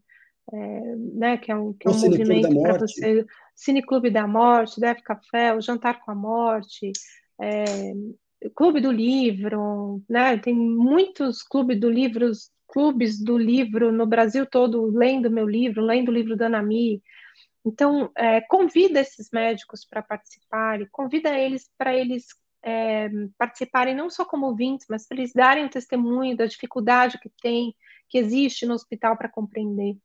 [0.52, 3.26] é, né, que é um, que é um movimento para você.
[3.56, 6.92] Cineclube da Morte, Deve Café, o Jantar com a Morte,
[7.40, 7.94] é,
[8.56, 10.38] Clube do Livro, né?
[10.38, 16.10] Tem muitos clubes do livros, clubes do livro no Brasil todo lendo meu livro, lendo
[16.10, 17.02] o livro da Anami.
[17.66, 22.28] Então, é, convida esses médicos para participarem, convida eles para eles
[22.64, 27.30] é, participarem não só como ouvintes, mas para eles darem um testemunho da dificuldade que
[27.42, 27.76] tem,
[28.08, 29.98] que existe no hospital para compreender.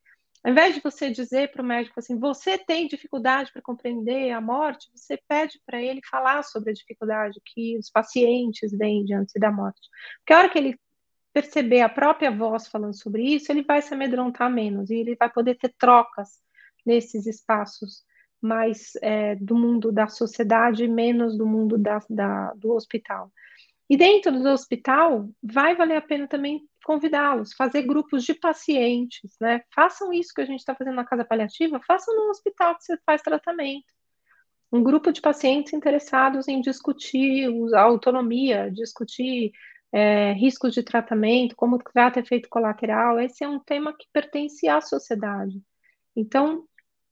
[0.45, 4.43] Ao invés de você dizer para o médico assim, você tem dificuldade para compreender a
[4.43, 9.51] morte, você pede para ele falar sobre a dificuldade que os pacientes têm diante da
[9.51, 9.81] morte.
[10.19, 10.79] Porque a hora que ele
[11.33, 15.31] perceber a própria voz falando sobre isso, ele vai se amedrontar menos e ele vai
[15.31, 16.43] poder ter trocas
[16.85, 18.05] nesses espaços
[18.41, 23.33] mais é, do mundo da sociedade, menos do mundo da, da, do hospital.
[23.89, 29.63] E dentro do hospital, vai valer a pena também convidá-los, fazer grupos de pacientes, né?
[29.75, 32.99] Façam isso que a gente está fazendo na casa paliativa, façam no hospital que você
[33.05, 33.93] faz tratamento.
[34.73, 39.53] Um grupo de pacientes interessados em discutir a autonomia, discutir
[39.93, 43.21] é, riscos de tratamento, como trata efeito colateral.
[43.21, 45.63] Esse é um tema que pertence à sociedade.
[46.17, 46.67] Então,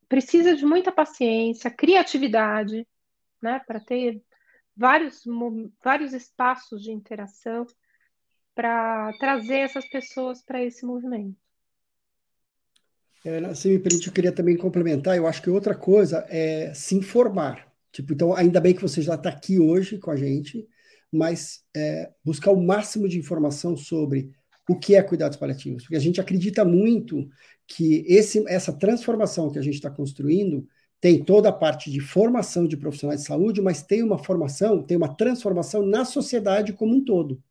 [0.09, 2.87] precisa de muita paciência, criatividade,
[3.41, 4.23] né, para ter
[4.77, 5.23] vários,
[5.83, 7.67] vários espaços de interação
[8.55, 11.37] para trazer essas pessoas para esse movimento.
[13.25, 15.17] É, se me permite, eu queria também complementar.
[15.17, 17.73] Eu acho que outra coisa é se informar.
[17.93, 20.67] Tipo, então, ainda bem que você já está aqui hoje com a gente,
[21.11, 24.33] mas é, buscar o máximo de informação sobre
[24.69, 27.29] o que é cuidados paliativos, porque a gente acredita muito
[27.67, 30.67] que esse, essa transformação que a gente está construindo
[31.03, 34.97] tem toda a parte de formação de profissionais de saúde, mas tem uma formação, tem
[34.97, 37.43] uma transformação na sociedade como um todo.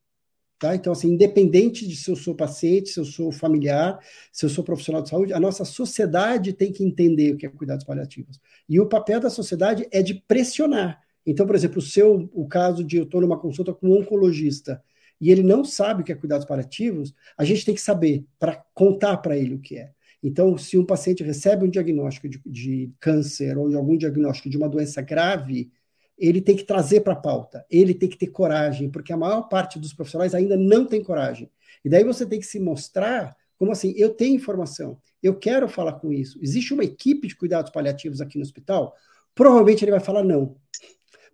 [0.57, 0.73] Tá?
[0.73, 3.99] Então, assim, independente de se eu sou paciente, se eu sou familiar,
[4.31, 7.49] se eu sou profissional de saúde, a nossa sociedade tem que entender o que é
[7.49, 8.39] cuidados paliativos.
[8.69, 11.01] E o papel da sociedade é de pressionar.
[11.25, 14.81] Então, por exemplo, o seu o caso de eu estou numa consulta com um oncologista
[15.19, 18.63] e ele não sabe o que é cuidados paliativos, a gente tem que saber para
[18.73, 19.91] contar para ele o que é.
[20.23, 24.57] Então, se um paciente recebe um diagnóstico de, de câncer ou de algum diagnóstico de
[24.57, 25.71] uma doença grave,
[26.17, 29.49] ele tem que trazer para a pauta, ele tem que ter coragem, porque a maior
[29.49, 31.49] parte dos profissionais ainda não tem coragem.
[31.83, 35.93] E daí você tem que se mostrar como assim, eu tenho informação, eu quero falar
[35.93, 36.39] com isso.
[36.41, 38.95] Existe uma equipe de cuidados paliativos aqui no hospital?
[39.35, 40.55] Provavelmente ele vai falar não,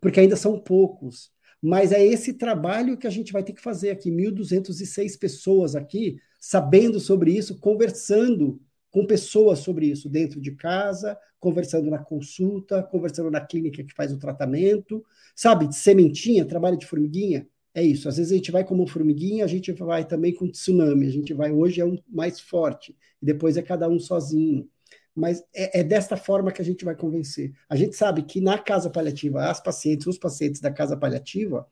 [0.01, 1.31] porque ainda são poucos.
[1.61, 6.17] Mas é esse trabalho que a gente vai ter que fazer aqui, 1.206 pessoas aqui,
[6.37, 8.59] sabendo sobre isso, conversando
[8.97, 14.11] com pessoas sobre isso dentro de casa, conversando na consulta, conversando na clínica que faz
[14.11, 15.05] o tratamento,
[15.35, 17.47] sabe, de sementinha, trabalho de formiguinha.
[17.75, 18.09] É isso.
[18.09, 21.05] Às vezes a gente vai como formiguinha, a gente vai também com tsunami.
[21.05, 24.67] A gente vai hoje é um mais forte e depois é cada um sozinho.
[25.13, 27.53] Mas é, é desta forma que a gente vai convencer.
[27.69, 31.67] A gente sabe que na casa paliativa, as pacientes, os pacientes da casa paliativa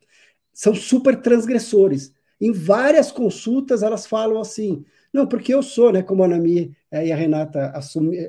[0.53, 2.13] são super transgressores.
[2.39, 4.85] Em várias consultas elas falam assim:
[5.15, 7.73] não, porque eu sou, né, como a Anami e a Renata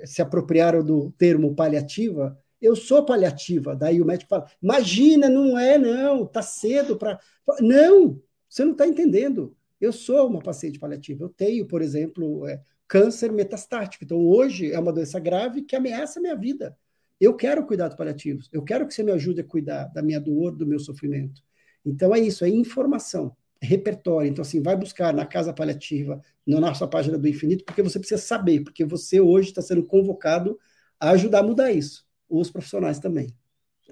[0.05, 3.77] se apropriaram do termo paliativa, eu sou paliativa.
[3.77, 7.19] Daí o médico fala: imagina, não é, não, tá cedo para.
[7.61, 9.57] Não, você não está entendendo.
[9.81, 11.25] Eu sou uma paciente paliativa.
[11.25, 14.05] Eu tenho, por exemplo, é, câncer metastático.
[14.05, 16.77] Então, hoje é uma doença grave que ameaça a minha vida.
[17.21, 18.49] Eu quero cuidados paliativos.
[18.53, 21.43] Eu quero que você me ajude a cuidar da minha dor, do meu sofrimento.
[21.85, 24.29] Então, é isso, é informação repertório.
[24.31, 28.21] Então, assim, vai buscar na Casa Paliativa, na nossa página do Infinito, porque você precisa
[28.21, 30.59] saber, porque você hoje está sendo convocado
[30.99, 33.35] a ajudar a mudar isso, os profissionais também.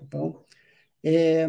[0.01, 0.41] Então,
[1.03, 1.47] é...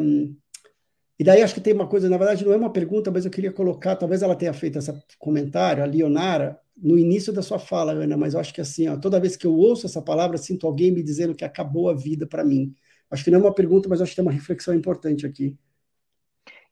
[1.18, 3.32] e daí acho que tem uma coisa, na verdade não é uma pergunta, mas eu
[3.32, 7.94] queria colocar, talvez ela tenha feito esse comentário, a Leonara, no início da sua fala,
[7.94, 10.68] Ana, mas eu acho que assim, ó, toda vez que eu ouço essa palavra, sinto
[10.68, 12.74] alguém me dizendo que acabou a vida para mim.
[13.10, 15.58] Acho que não é uma pergunta, mas acho que tem uma reflexão importante aqui.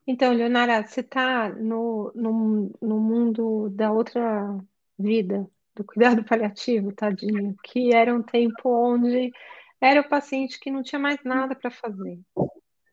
[0.06, 4.58] Então, Leonara, você está no, no, no mundo da outra
[5.00, 9.32] vida, do cuidado paliativo, tadinho, que era um tempo onde
[9.80, 12.20] era o paciente que não tinha mais nada para fazer.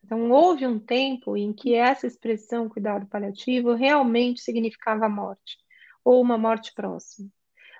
[0.04, 5.56] Então, houve um tempo em que essa expressão cuidado paliativo realmente significava morte,
[6.04, 7.28] ou uma morte próxima.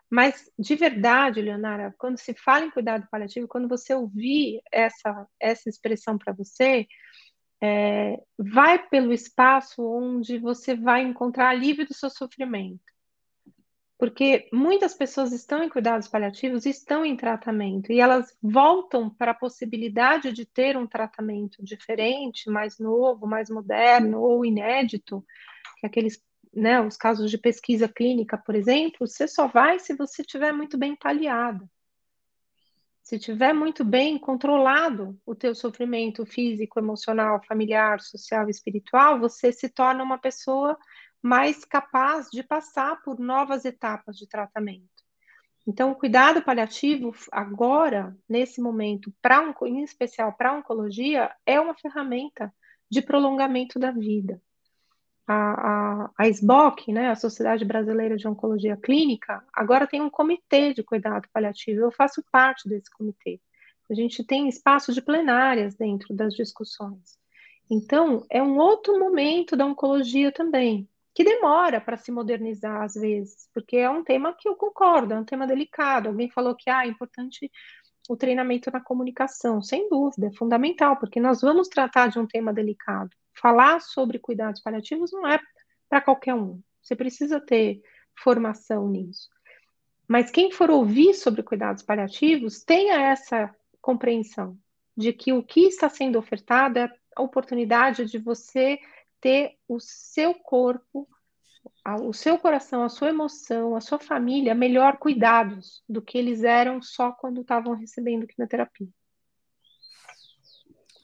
[0.09, 5.69] Mas, de verdade, Leonara, quando se fala em cuidado paliativo, quando você ouvir essa, essa
[5.69, 6.87] expressão para você,
[7.61, 12.81] é, vai pelo espaço onde você vai encontrar alívio do seu sofrimento.
[13.99, 19.35] Porque muitas pessoas estão em cuidados paliativos, estão em tratamento, e elas voltam para a
[19.35, 25.23] possibilidade de ter um tratamento diferente, mais novo, mais moderno ou inédito,
[25.79, 26.19] que aqueles,
[26.55, 30.79] né, os casos de pesquisa clínica, por exemplo, você só vai se você estiver muito
[30.79, 31.69] bem paliado
[33.11, 39.69] se tiver muito bem controlado o teu sofrimento físico, emocional, familiar, social espiritual, você se
[39.69, 40.79] torna uma pessoa
[41.21, 44.87] mais capaz de passar por novas etapas de tratamento.
[45.67, 51.61] Então, o cuidado paliativo agora, nesse momento, para um, em especial para a oncologia, é
[51.61, 52.55] uma ferramenta
[52.89, 54.41] de prolongamento da vida
[55.31, 60.75] a, a, a SBOC, né, a Sociedade Brasileira de Oncologia Clínica, agora tem um comitê
[60.75, 61.83] de cuidado paliativo.
[61.83, 63.41] Eu faço parte desse comitê.
[63.89, 67.19] A gente tem espaço de plenárias dentro das discussões.
[67.69, 73.49] Então, é um outro momento da oncologia também, que demora para se modernizar às vezes,
[73.55, 76.09] porque é um tema que eu concordo, é um tema delicado.
[76.09, 77.51] Alguém falou que ah, é importante
[78.11, 82.53] o treinamento na comunicação, sem dúvida, é fundamental, porque nós vamos tratar de um tema
[82.53, 85.39] delicado falar sobre cuidados paliativos não é
[85.89, 86.61] para qualquer um.
[86.83, 87.81] Você precisa ter
[88.21, 89.29] formação nisso.
[90.09, 94.59] Mas quem for ouvir sobre cuidados paliativos, tenha essa compreensão
[94.97, 98.81] de que o que está sendo ofertado é a oportunidade de você
[99.21, 101.09] ter o seu corpo,
[102.03, 106.81] o seu coração, a sua emoção, a sua família melhor cuidados do que eles eram
[106.81, 108.89] só quando estavam recebendo quimioterapia.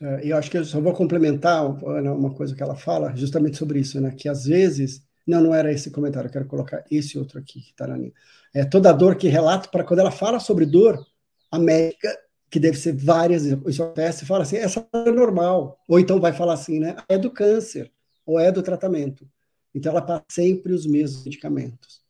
[0.01, 3.81] É, eu acho que eu só vou complementar uma coisa que ela fala, justamente sobre
[3.81, 4.11] isso, né?
[4.11, 5.05] Que às vezes.
[5.27, 8.13] Não, não era esse comentário, eu quero colocar esse outro aqui, que está na linha.
[8.55, 11.05] É toda dor que relata, para quando ela fala sobre dor,
[11.51, 12.17] a médica,
[12.49, 15.81] que deve ser várias, isso acontece, fala assim: essa é normal.
[15.89, 16.95] Ou então vai falar assim, né?
[17.09, 17.91] É do câncer,
[18.25, 19.29] ou é do tratamento.
[19.77, 22.03] Então ela passa sempre os mesmos medicamentos.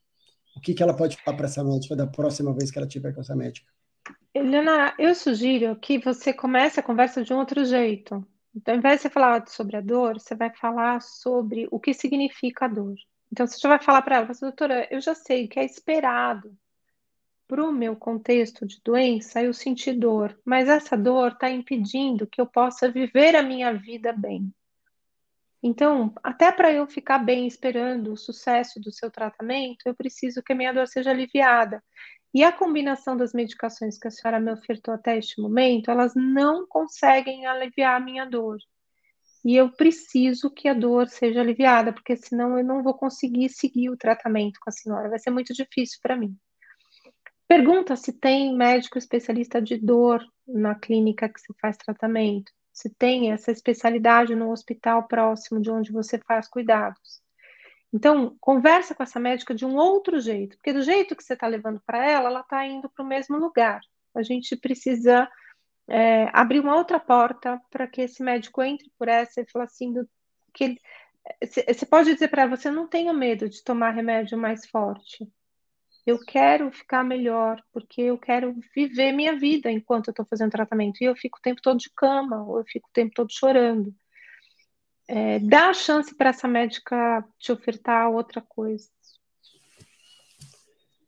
[0.56, 3.12] O que, que ela pode falar para essa médica da próxima vez que ela tiver
[3.12, 3.66] com essa médica?
[4.32, 8.24] Helena, eu sugiro que você comece a conversa de um outro jeito.
[8.54, 11.92] Então, ao invés de você falar sobre a dor, você vai falar sobre o que
[11.92, 12.94] significa a dor.
[13.32, 16.56] Então, você já vai falar para ela, doutora, eu já sei que é esperado
[17.48, 22.40] para o meu contexto de doença eu sentir dor, mas essa dor está impedindo que
[22.40, 24.52] eu possa viver a minha vida bem.
[25.66, 30.52] Então, até para eu ficar bem esperando o sucesso do seu tratamento, eu preciso que
[30.52, 31.82] a minha dor seja aliviada.
[32.32, 36.68] E a combinação das medicações que a senhora me ofertou até este momento, elas não
[36.68, 38.58] conseguem aliviar a minha dor.
[39.44, 43.90] E eu preciso que a dor seja aliviada, porque senão eu não vou conseguir seguir
[43.90, 45.08] o tratamento com a senhora.
[45.08, 46.36] Vai ser muito difícil para mim.
[47.48, 53.32] Pergunta se tem médico especialista de dor na clínica que se faz tratamento, se tem
[53.32, 57.22] essa especialidade no hospital próximo de onde você faz cuidados.
[57.90, 61.46] Então, conversa com essa médica de um outro jeito, porque do jeito que você está
[61.46, 63.80] levando para ela, ela está indo para o mesmo lugar.
[64.14, 65.26] A gente precisa
[65.88, 69.94] é, abrir uma outra porta para que esse médico entre por essa e fale assim,
[69.94, 70.06] do,
[70.52, 70.78] que
[71.42, 75.26] você pode dizer para ela, você não tenha medo de tomar remédio mais forte.
[76.06, 81.02] Eu quero ficar melhor, porque eu quero viver minha vida enquanto eu estou fazendo tratamento.
[81.02, 83.92] E eu fico o tempo todo de cama, ou eu fico o tempo todo chorando
[85.08, 88.88] é, dá a chance para essa médica te ofertar outra coisa.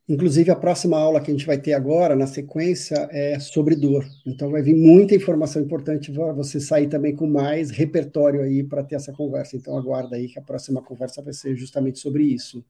[0.09, 4.07] Inclusive, a próxima aula que a gente vai ter agora, na sequência, é sobre dor.
[4.27, 8.83] Então, vai vir muita informação importante para você sair também com mais repertório aí para
[8.83, 9.55] ter essa conversa.
[9.55, 12.65] Então, aguarda aí que a próxima conversa vai ser justamente sobre isso.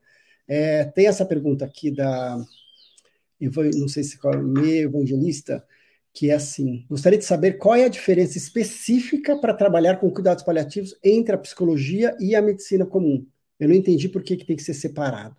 [0.49, 2.37] É, tem essa pergunta aqui da.
[3.39, 5.65] Não sei se é me evangelista
[6.13, 10.43] que é assim: gostaria de saber qual é a diferença específica para trabalhar com cuidados
[10.43, 13.27] paliativos entre a psicologia e a medicina comum.
[13.61, 15.37] Eu não entendi por que, que tem que ser separado.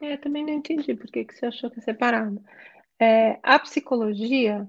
[0.00, 2.42] É, eu também não entendi por que, que você achou que é separado.
[2.98, 4.68] É, a psicologia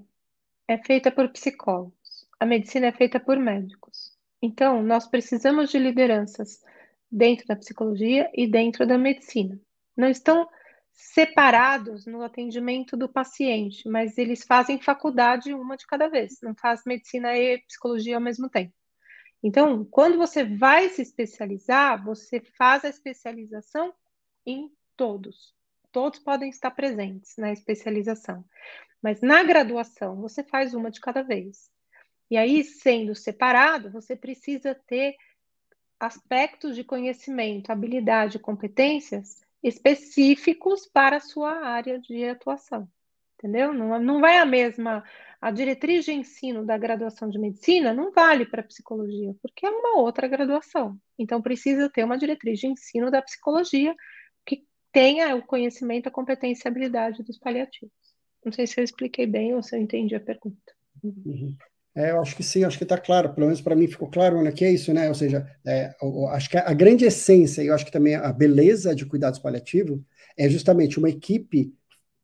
[0.66, 4.12] é feita por psicólogos, a medicina é feita por médicos.
[4.40, 6.60] Então, nós precisamos de lideranças
[7.10, 9.58] dentro da psicologia e dentro da medicina.
[9.96, 10.48] Não estão
[10.92, 16.82] separados no atendimento do paciente, mas eles fazem faculdade uma de cada vez, não faz
[16.84, 18.74] medicina e psicologia ao mesmo tempo.
[19.42, 23.94] Então, quando você vai se especializar, você faz a especialização
[24.44, 25.54] em todos.
[25.92, 28.44] Todos podem estar presentes na especialização.
[29.00, 31.70] Mas na graduação, você faz uma de cada vez.
[32.28, 35.14] E aí, sendo separado, você precisa ter
[35.98, 42.88] aspectos de conhecimento, habilidade, competências específicos para a sua área de atuação.
[43.38, 43.72] Entendeu?
[43.72, 45.04] Não, não vai a mesma.
[45.40, 50.00] A diretriz de ensino da graduação de medicina não vale para psicologia, porque é uma
[50.00, 50.98] outra graduação.
[51.16, 53.94] Então, precisa ter uma diretriz de ensino da psicologia
[54.44, 57.92] que tenha o conhecimento, a competência e a habilidade dos paliativos.
[58.44, 60.74] Não sei se eu expliquei bem ou se eu entendi a pergunta.
[61.02, 61.56] Uhum.
[61.98, 64.40] É, eu acho que sim, acho que está claro, pelo menos para mim ficou claro,
[64.40, 67.66] né, que é isso, né, ou seja, é, eu, acho que a, grande essência, e
[67.66, 70.00] eu acho que também a beleza de cuidados paliativos
[70.36, 71.74] é justamente uma equipe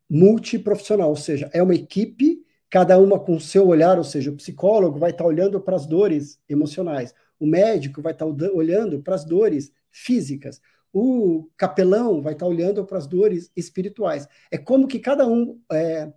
[0.09, 2.39] multiprofissional, ou seja, é uma equipe,
[2.71, 5.75] cada uma com o seu olhar, ou seja, o psicólogo vai estar tá olhando para
[5.75, 10.61] as dores emocionais, o médico vai estar tá olhando para as dores físicas,
[10.93, 14.29] o capelão vai estar tá olhando para as dores espirituais.
[14.53, 16.13] É como que cada um é,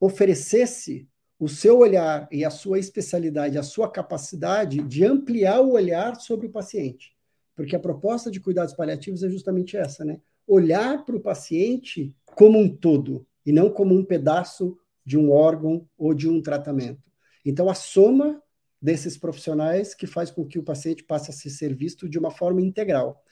[0.00, 6.16] oferecesse o seu olhar e a sua especialidade, a sua capacidade de ampliar o olhar
[6.16, 7.16] sobre o paciente.
[7.54, 10.20] Porque a proposta de cuidados paliativos é justamente essa, né?
[10.46, 15.88] Olhar para o paciente como um todo e não como um pedaço de um órgão
[15.96, 17.02] ou de um tratamento.
[17.44, 18.42] Então, a soma
[18.80, 22.60] desses profissionais que faz com que o paciente passe a ser visto de uma forma
[22.60, 23.22] integral.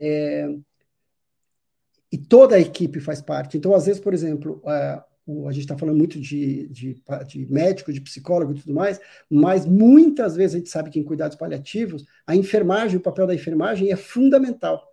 [0.00, 0.48] É...
[2.10, 3.58] E toda a equipe faz parte.
[3.58, 4.62] Então, às vezes, por exemplo,
[5.46, 9.66] a gente está falando muito de, de, de, médico, de psicólogo e tudo mais, mas
[9.66, 13.90] muitas vezes a gente sabe que em cuidados paliativos, a enfermagem, o papel da enfermagem
[13.90, 14.86] é fundamental,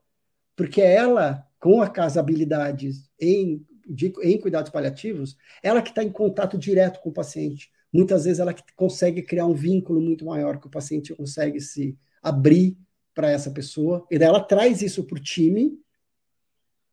[0.55, 6.57] porque ela, com as habilidades em, de, em cuidados paliativos, ela que está em contato
[6.57, 7.71] direto com o paciente.
[7.91, 12.75] Muitas vezes ela consegue criar um vínculo muito maior, que o paciente consegue se abrir
[13.13, 15.77] para essa pessoa, e daí ela traz isso para o time,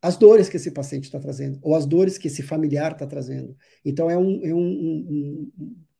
[0.03, 3.57] as dores que esse paciente está trazendo, ou as dores que esse familiar está trazendo.
[3.85, 5.53] Então, é, um, é um, um,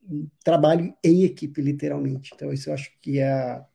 [0.09, 2.33] um, trabalho em equipe, literalmente.
[2.35, 3.67] Então, isso eu acho que é a,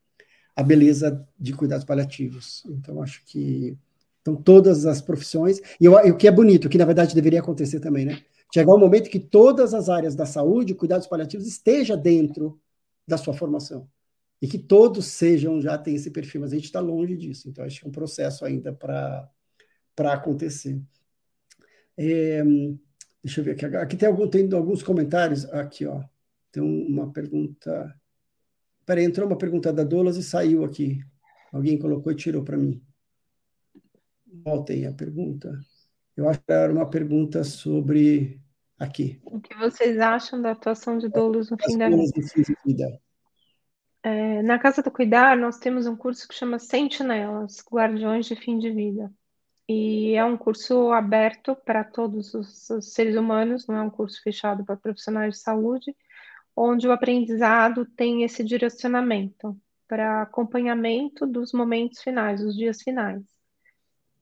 [0.55, 2.63] a beleza de cuidados paliativos.
[2.65, 3.77] Então, acho que
[4.25, 7.39] então, todas as profissões, e, e o que é bonito, o que na verdade deveria
[7.39, 8.19] acontecer também, né?
[8.51, 12.59] Chegar um momento que todas as áreas da saúde, cuidados paliativos, esteja dentro
[13.07, 13.87] da sua formação.
[14.41, 17.47] E que todos sejam, já tem esse perfil, mas a gente está longe disso.
[17.47, 19.29] Então, acho que é um processo ainda para
[19.95, 20.81] para acontecer.
[21.97, 22.43] É,
[23.23, 23.65] deixa eu ver aqui.
[23.65, 25.45] Aqui tem, algum, tem alguns comentários.
[25.45, 26.03] Aqui, ó.
[26.51, 27.95] Tem uma pergunta.
[28.85, 30.99] Peraí, entrou uma pergunta da Dolas e saiu aqui.
[31.51, 32.81] Alguém colocou e tirou para mim.
[34.43, 35.57] Voltem a pergunta.
[36.15, 38.39] Eu acho que era uma pergunta sobre
[38.77, 39.19] aqui.
[39.23, 43.01] O que vocês acham da atuação de Doulos no fim da vida?
[44.03, 48.59] É, na Casa do Cuidar, nós temos um curso que chama Sentinelas, Guardiões de Fim
[48.59, 49.11] de Vida.
[49.67, 54.63] E é um curso aberto para todos os, seres humanos, não é um curso fechado
[54.63, 55.95] para profissionais de saúde,
[56.55, 63.23] onde o aprendizado tem esse direcionamento para acompanhamento dos momentos finais, dos dias finais.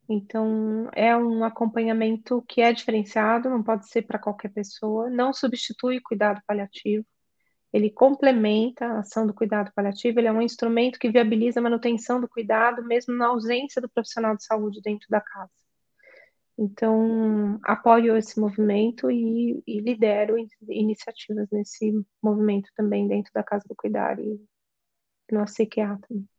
[0.07, 5.99] Então, é um acompanhamento que é diferenciado, não pode ser para qualquer pessoa, não substitui
[6.01, 7.05] cuidado paliativo,
[7.73, 12.21] ele complementa a ação do cuidado paliativo, ele é um instrumento que viabiliza a manutenção
[12.21, 15.51] do cuidado, mesmo na ausência do profissional de saúde dentro da casa.
[16.55, 20.35] Então, apoio esse movimento e, e lidero
[20.69, 24.39] iniciativas nesse movimento também dentro da Casa do Cuidar e
[25.31, 26.29] no ACQA também.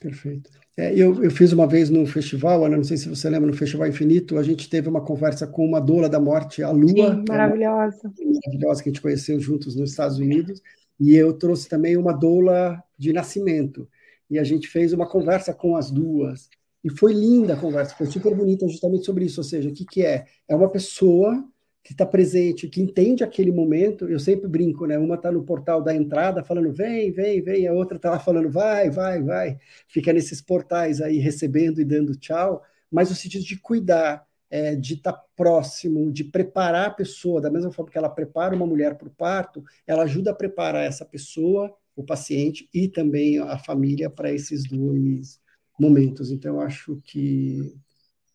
[0.00, 0.50] Perfeito.
[0.76, 3.56] É, eu, eu fiz uma vez no festival, Ana, não sei se você lembra, no
[3.56, 7.14] Festival Infinito, a gente teve uma conversa com uma doula da morte, a Lua.
[7.14, 8.12] Sim, maravilhosa.
[8.44, 10.60] Maravilhosa, que a gente conheceu juntos nos Estados Unidos.
[11.00, 13.88] E eu trouxe também uma doula de nascimento.
[14.30, 16.48] E a gente fez uma conversa com as duas.
[16.84, 19.40] E foi linda a conversa, foi super bonita justamente sobre isso.
[19.40, 20.26] Ou seja, o que, que é?
[20.48, 21.42] É uma pessoa
[21.86, 24.08] que está presente, que entende aquele momento.
[24.08, 24.98] Eu sempre brinco, né?
[24.98, 28.50] Uma está no portal da entrada falando vem, vem, vem, a outra está lá falando
[28.50, 29.56] vai, vai, vai.
[29.86, 32.60] Fica nesses portais aí recebendo e dando tchau.
[32.90, 37.52] Mas o sentido de cuidar, é, de estar tá próximo, de preparar a pessoa, da
[37.52, 41.04] mesma forma que ela prepara uma mulher para o parto, ela ajuda a preparar essa
[41.04, 45.40] pessoa, o paciente e também a família para esses dois
[45.78, 46.32] momentos.
[46.32, 47.76] Então, eu acho que,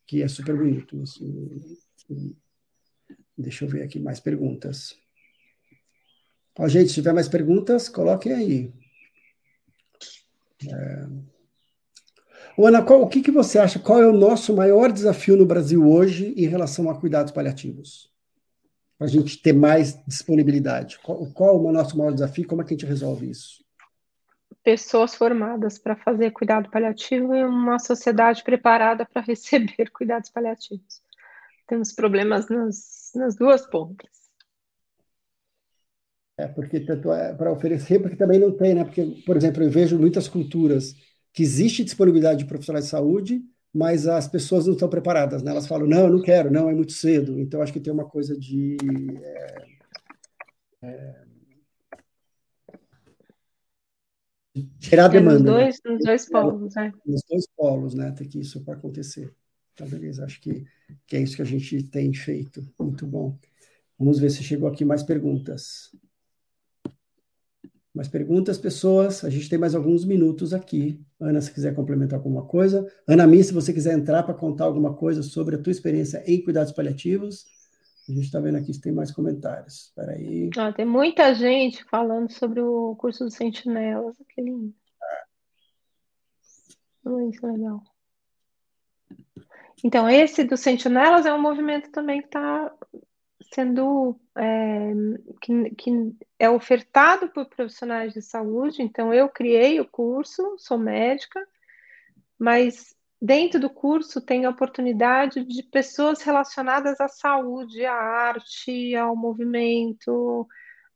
[0.07, 1.01] que é super bonito.
[1.01, 1.49] Assim,
[3.37, 4.95] Deixa eu ver aqui mais perguntas.
[6.57, 8.73] Ó, gente, se tiver mais perguntas, coloquem aí.
[10.67, 11.07] É...
[12.57, 13.79] Ana, qual, o que, que você acha?
[13.79, 18.11] Qual é o nosso maior desafio no Brasil hoje em relação a cuidados paliativos?
[18.97, 20.99] Para a gente ter mais disponibilidade.
[20.99, 22.45] Qual, qual é o nosso maior desafio?
[22.45, 23.61] Como é que a gente resolve isso?
[24.63, 31.01] pessoas formadas para fazer cuidado paliativo e uma sociedade preparada para receber cuidados paliativos.
[31.67, 34.09] Temos problemas nas, nas duas pontas.
[36.37, 38.83] É, porque tanto é para oferecer, porque também não tem, né?
[38.83, 40.95] Porque, por exemplo, eu vejo muitas culturas
[41.33, 43.41] que existe disponibilidade de profissionais de saúde,
[43.73, 45.51] mas as pessoas não estão preparadas, né?
[45.51, 47.39] Elas falam, não, eu não quero, não, é muito cedo.
[47.39, 48.75] Então, acho que tem uma coisa de...
[49.21, 49.55] É,
[50.83, 51.21] é,
[54.79, 55.39] gerar demanda.
[55.39, 55.51] Nos né?
[55.51, 55.91] dois, né?
[55.91, 56.91] nos dois polos, né?
[57.05, 58.11] Nos dois polos, né?
[58.11, 59.33] Tem que isso para acontecer.
[59.81, 60.63] Então, beleza, acho que,
[61.07, 62.63] que é isso que a gente tem feito.
[62.79, 63.35] Muito bom.
[63.97, 65.95] Vamos ver se chegou aqui mais perguntas.
[67.93, 69.25] Mais perguntas, pessoas?
[69.25, 71.03] A gente tem mais alguns minutos aqui.
[71.19, 72.87] Ana, se quiser complementar alguma coisa.
[73.07, 76.43] Ana Mi, se você quiser entrar para contar alguma coisa sobre a tua experiência em
[76.43, 77.45] cuidados paliativos.
[78.07, 79.87] A gente está vendo aqui se tem mais comentários.
[79.87, 80.49] Espera aí.
[80.57, 84.15] Ah, tem muita gente falando sobre o curso do Sentinelas.
[84.29, 84.73] Que lindo.
[87.03, 87.90] Muito legal.
[89.83, 92.71] Então, esse do Sentinelas é um movimento também que está
[93.53, 94.91] sendo é,
[95.41, 95.91] que, que,
[96.39, 98.81] é ofertado por profissionais de saúde.
[98.81, 101.39] Então, eu criei o curso, sou médica,
[102.37, 109.15] mas dentro do curso tem a oportunidade de pessoas relacionadas à saúde, à arte, ao
[109.15, 110.47] movimento,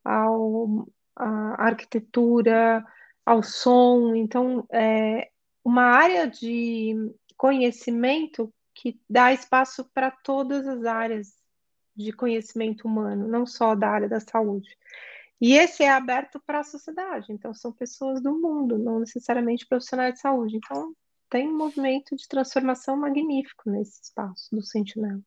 [0.04, 2.86] ao, à arquitetura,
[3.26, 4.16] ao som.
[4.16, 5.30] Então, é
[5.64, 6.96] uma área de
[7.36, 11.34] conhecimento que dá espaço para todas as áreas
[11.96, 14.70] de conhecimento humano, não só da área da saúde.
[15.40, 20.16] E esse é aberto para a sociedade, então são pessoas do mundo, não necessariamente profissionais
[20.16, 20.58] de saúde.
[20.58, 20.94] Então
[21.30, 25.20] tem um movimento de transformação magnífico nesse espaço do Sentinela.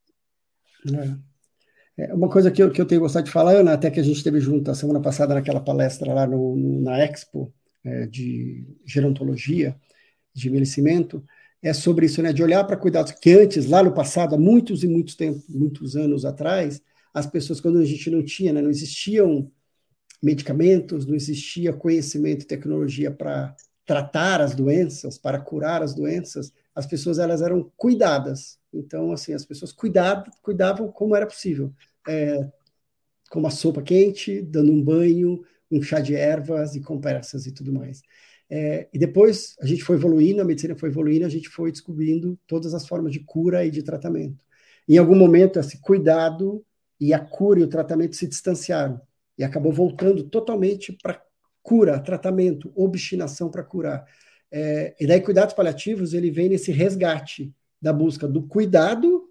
[1.97, 2.03] É.
[2.03, 2.13] é.
[2.13, 4.17] uma coisa que eu, que eu tenho gostado de falar, Ana, até que a gente
[4.17, 9.75] esteve junto a semana passada naquela palestra lá no, no na Expo é, de gerontologia,
[10.33, 11.23] de envelhecimento,
[11.61, 12.31] é sobre isso, né?
[12.33, 15.95] De olhar para cuidados que antes, lá no passado, há muitos e muitos tempos, muitos
[15.95, 16.81] anos atrás,
[17.13, 19.51] as pessoas, quando a gente não tinha, né, não existiam
[20.21, 23.55] medicamentos, não existia conhecimento e tecnologia para
[23.85, 28.59] tratar as doenças, para curar as doenças, as pessoas elas eram cuidadas.
[28.71, 31.73] Então, assim, as pessoas cuidavam, cuidavam como era possível,
[32.07, 32.47] é,
[33.29, 37.73] com uma sopa quente, dando um banho, um chá de ervas e compressas e tudo
[37.73, 38.01] mais.
[38.49, 42.39] É, e depois a gente foi evoluindo, a medicina foi evoluindo, a gente foi descobrindo
[42.47, 44.43] todas as formas de cura e de tratamento.
[44.87, 46.65] Em algum momento, esse cuidado
[46.99, 48.99] e a cura e o tratamento se distanciaram
[49.37, 51.21] e acabou voltando totalmente para
[51.61, 54.05] cura, tratamento, obstinação para curar.
[54.51, 59.29] É, e daí, cuidados paliativos, ele vem nesse resgate da busca do cuidado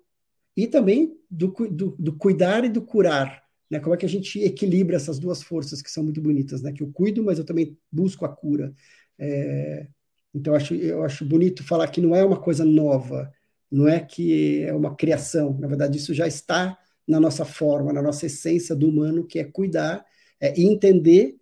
[0.57, 3.43] e também do, do, do cuidar e do curar.
[3.71, 3.81] Né?
[3.81, 6.73] Como é que a gente equilibra essas duas forças que são muito bonitas, né?
[6.73, 8.73] Que eu cuido, mas eu também busco a cura.
[9.19, 9.87] É,
[10.35, 13.33] então, eu acho, eu acho bonito falar que não é uma coisa nova,
[13.71, 18.03] não é que é uma criação, na verdade, isso já está na nossa forma, na
[18.03, 20.05] nossa essência do humano, que é cuidar
[20.41, 21.37] é, e entender,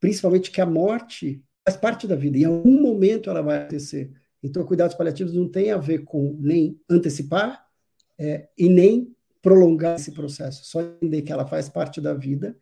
[0.00, 4.10] principalmente, que a morte faz parte da vida, em algum momento ela vai acontecer.
[4.42, 7.66] Então, cuidados paliativos não tem a ver com nem antecipar
[8.16, 12.56] é, e nem prolongar esse processo, só entender que ela faz parte da vida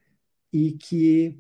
[0.53, 1.39] e que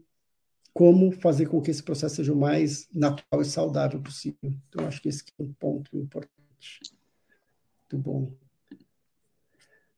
[0.76, 4.38] como fazer com que esse processo seja o mais natural e saudável possível.
[4.42, 6.82] Então, acho que esse é um ponto importante.
[7.80, 8.30] Muito bom.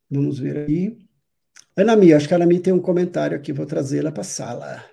[0.09, 0.97] Vamos ver aí.
[1.77, 4.25] Ana Mi, acho que a Ana Mi tem um comentário aqui, vou trazê-la para a
[4.25, 4.85] sala.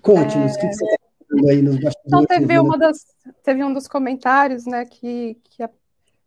[0.00, 0.60] Conte-nos, o é...
[0.60, 0.96] que você está
[1.28, 2.06] falando aí nos bastidores?
[2.06, 3.06] Então, teve, uma das,
[3.44, 5.68] teve um dos comentários, né, que, que, que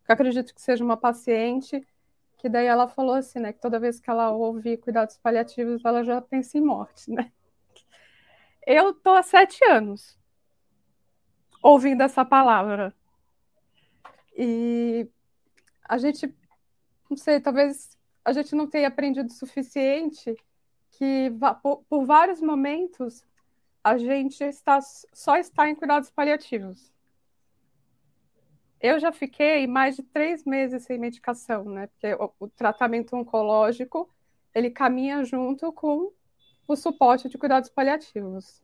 [0.07, 1.85] acredito que seja uma paciente,
[2.45, 6.03] que daí ela falou assim, né, que toda vez que ela ouve cuidados paliativos, ela
[6.03, 7.31] já pensa em morte, né?
[8.67, 10.15] Eu tô há sete anos
[11.59, 12.93] ouvindo essa palavra.
[14.37, 15.09] E
[15.89, 16.31] a gente,
[17.09, 20.37] não sei, talvez a gente não tenha aprendido o suficiente
[20.91, 21.31] que
[21.89, 23.25] por, vários momentos
[23.83, 26.93] a gente está, só está em cuidados paliativos.
[28.81, 31.87] Eu já fiquei mais de três meses sem medicação, né?
[31.87, 34.09] Porque o, o tratamento oncológico
[34.53, 36.11] ele caminha junto com
[36.67, 38.63] o suporte de cuidados paliativos.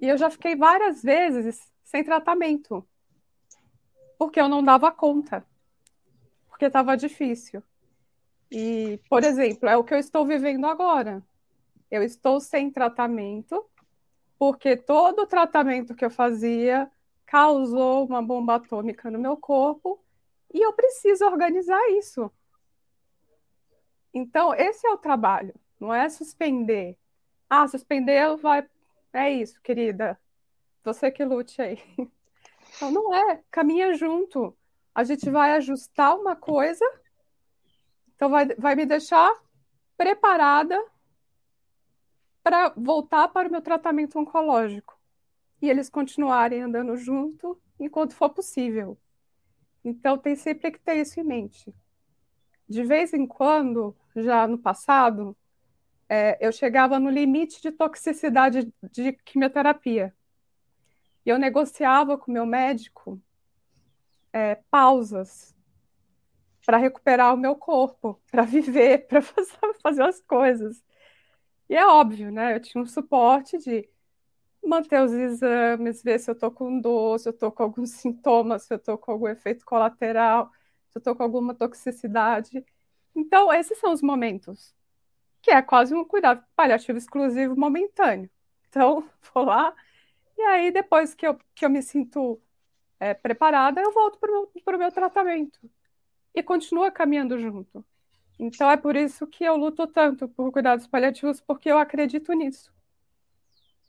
[0.00, 2.86] E eu já fiquei várias vezes sem tratamento,
[4.18, 5.44] porque eu não dava conta,
[6.48, 7.62] porque estava difícil.
[8.50, 11.22] E, por exemplo, é o que eu estou vivendo agora.
[11.90, 13.64] Eu estou sem tratamento,
[14.38, 16.90] porque todo o tratamento que eu fazia
[17.28, 20.02] causou uma bomba atômica no meu corpo
[20.52, 22.32] e eu preciso organizar isso.
[24.12, 26.96] Então, esse é o trabalho, não é suspender.
[27.48, 28.66] Ah, suspender vai
[29.12, 30.18] é isso, querida.
[30.82, 31.78] Você que lute aí.
[32.76, 34.54] Então, não é, caminha junto.
[34.94, 36.84] A gente vai ajustar uma coisa,
[38.14, 39.32] então vai, vai me deixar
[39.96, 40.78] preparada
[42.42, 44.97] para voltar para o meu tratamento oncológico.
[45.60, 48.98] E eles continuarem andando junto enquanto for possível.
[49.84, 51.74] Então, tem sempre que ter isso em mente.
[52.68, 55.36] De vez em quando, já no passado,
[56.08, 60.14] é, eu chegava no limite de toxicidade de quimioterapia.
[61.24, 63.20] E eu negociava com meu médico
[64.32, 65.54] é, pausas
[66.64, 69.22] para recuperar o meu corpo, para viver, para
[69.82, 70.82] fazer as coisas.
[71.68, 72.56] E é óbvio, né?
[72.56, 73.88] Eu tinha um suporte de
[74.64, 78.64] manter os exames, ver se eu estou com dor, se eu estou com alguns sintomas,
[78.64, 80.50] se eu estou com algum efeito colateral,
[80.90, 82.64] se eu estou com alguma toxicidade.
[83.14, 84.74] Então, esses são os momentos
[85.42, 88.30] que é quase um cuidado paliativo exclusivo momentâneo.
[88.68, 89.74] Então, vou lá,
[90.36, 92.40] e aí depois que eu, que eu me sinto
[93.00, 95.58] é, preparada, eu volto para o meu, meu tratamento.
[96.34, 97.84] E continua caminhando junto.
[98.38, 102.72] Então é por isso que eu luto tanto por cuidados paliativos, porque eu acredito nisso.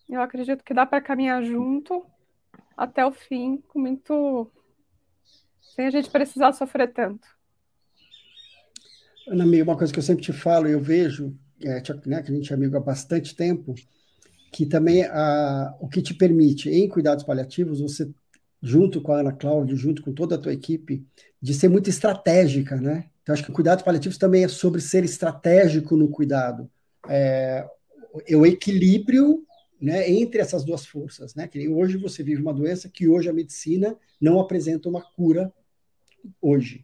[0.10, 2.03] Eu acredito que dá para caminhar junto
[2.76, 4.51] até o fim, com muito.
[5.62, 7.28] sem a gente precisar sofrer tanto.
[9.28, 12.36] Ana Meio, uma coisa que eu sempre te falo, eu vejo, é, né, que a
[12.36, 13.76] gente é amigo há bastante tempo,
[14.51, 18.10] que também a, o que te permite, em cuidados paliativos, você,
[18.60, 21.05] junto com a Ana Cláudia, junto com toda a tua equipe,
[21.39, 23.05] de ser muito estratégica, né?
[23.22, 26.68] Então, acho que cuidados paliativos também é sobre ser estratégico no cuidado.
[27.07, 27.68] É
[28.36, 29.45] o equilíbrio
[29.82, 31.48] né, entre essas duas forças, né?
[31.48, 35.54] Que hoje você vive uma doença que hoje a medicina não apresenta uma cura
[36.42, 36.84] hoje.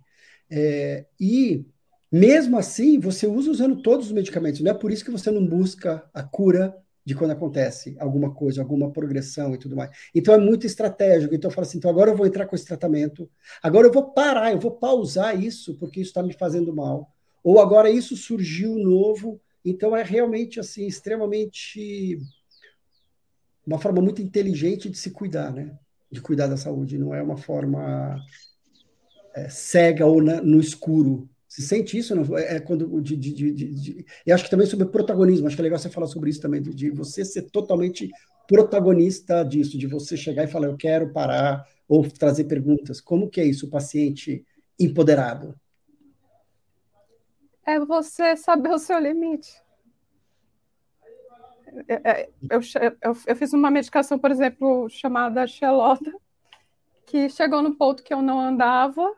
[0.50, 1.66] É, e
[2.12, 4.62] mesmo assim, você usa usando todos os medicamentos.
[4.62, 8.62] Não é por isso que você não busca a cura de quando acontece alguma coisa,
[8.62, 9.92] alguma progressão e tudo mais.
[10.14, 11.36] Então é muito estratégico.
[11.36, 13.30] Então eu falo assim, então agora eu vou entrar com esse tratamento,
[13.62, 17.12] agora eu vou parar, eu vou pausar isso, porque isso está me fazendo mal.
[17.44, 19.40] Ou agora isso surgiu novo.
[19.64, 22.20] Então é realmente assim, extremamente
[23.66, 25.78] uma forma muito inteligente de se cuidar, né?
[26.12, 26.98] De cuidar da saúde.
[26.98, 28.18] Não é uma forma
[29.36, 32.14] é, cega ou na, no escuro, se sente isso?
[32.14, 32.38] Não?
[32.38, 35.48] É, é quando de, de, de, de, Eu acho que também sobre protagonismo.
[35.48, 38.12] Acho que é legal você falar sobre isso também, de, você ser totalmente
[38.46, 43.00] protagonista disso, de você chegar e falar, eu quero parar, ou trazer perguntas.
[43.00, 44.46] Como que é isso, o paciente
[44.78, 45.56] empoderado?
[47.66, 49.65] É você saber o seu limite.
[51.88, 52.60] É, é, eu,
[53.02, 56.14] eu, eu fiz uma medicação, por exemplo, chamada Xelota,
[57.06, 59.16] que chegou no ponto que eu não andava,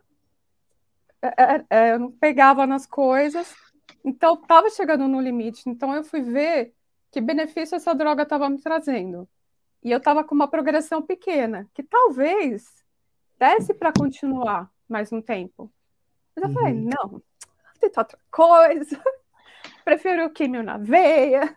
[1.21, 3.55] é, eu não pegava nas coisas,
[4.03, 5.69] então estava chegando no limite.
[5.69, 6.73] Então eu fui ver
[7.11, 9.27] que benefício essa droga estava me trazendo.
[9.83, 12.83] E eu estava com uma progressão pequena, que talvez
[13.39, 15.71] desse para continuar mais um tempo.
[16.35, 16.53] Mas eu uhum.
[16.53, 17.23] falei, não, vou
[17.79, 19.01] tentar outra coisa,
[19.85, 21.55] prefiro o químio na veia.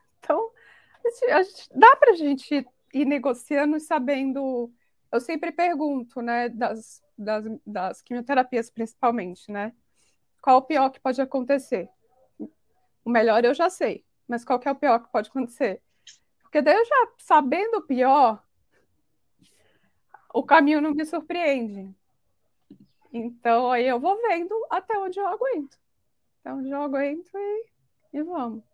[1.04, 1.42] Então,
[1.74, 4.72] dá para a gente ir negociando e sabendo.
[5.10, 9.74] Eu sempre pergunto, né, das das, das quimioterapias, principalmente, né?
[10.40, 11.88] Qual o pior que pode acontecer?
[13.04, 15.82] O melhor eu já sei, mas qual que é o pior que pode acontecer?
[16.42, 18.42] Porque daí eu já sabendo o pior,
[20.32, 21.94] o caminho não me surpreende.
[23.12, 25.78] Então aí eu vou vendo até onde eu aguento.
[26.40, 27.66] Até onde eu aguento e,
[28.14, 28.64] e vamos.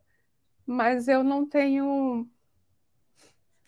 [0.67, 2.29] Mas eu não tenho.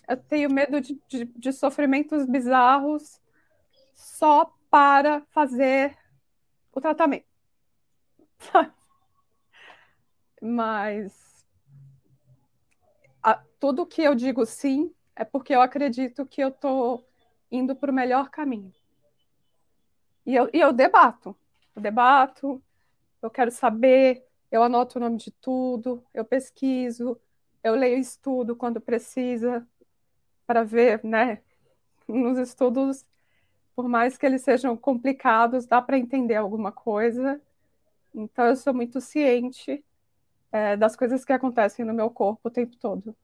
[0.09, 3.21] Eu tenho medo de, de, de sofrimentos bizarros
[3.95, 5.97] só para fazer
[6.73, 7.27] o tratamento.
[10.41, 11.47] Mas
[13.23, 17.07] a, tudo que eu digo sim é porque eu acredito que eu estou
[17.51, 18.73] indo para o melhor caminho.
[20.25, 21.37] E eu, e eu debato.
[21.75, 22.63] Eu debato,
[23.23, 27.19] eu quero saber, eu anoto o nome de tudo, eu pesquiso,
[27.63, 29.67] eu leio estudo quando precisa,
[30.47, 31.43] para ver, né?
[32.09, 33.05] Nos estudos
[33.79, 37.41] por mais que eles sejam complicados, dá para entender alguma coisa.
[38.13, 39.85] Então, eu sou muito ciente
[40.51, 43.15] é, das coisas que acontecem no meu corpo o tempo todo.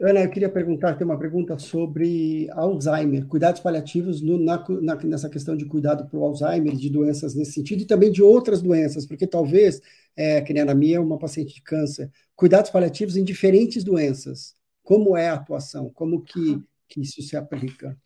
[0.00, 5.28] Ana, eu queria perguntar, tem uma pergunta sobre Alzheimer, cuidados paliativos no, na, na, nessa
[5.28, 9.04] questão de cuidado para o Alzheimer, de doenças nesse sentido, e também de outras doenças,
[9.04, 9.80] porque talvez,
[10.16, 14.54] é, que nem a minha, uma paciente de câncer, cuidados paliativos em diferentes doenças.
[14.82, 15.90] Como é a atuação?
[15.90, 16.62] Como que
[16.94, 17.96] que isso se aplica?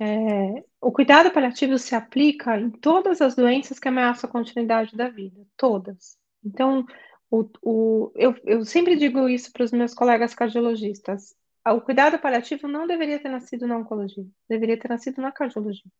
[0.00, 5.08] É, o cuidado paliativo se aplica em todas as doenças que ameaçam a continuidade da
[5.08, 6.16] vida, todas.
[6.44, 6.84] Então,
[7.32, 11.34] O, o, eu, eu sempre digo isso para os meus colegas cardiologistas.
[11.66, 15.90] O cuidado paliativo não deveria ter nascido na oncologia, deveria ter nascido na cardiologia.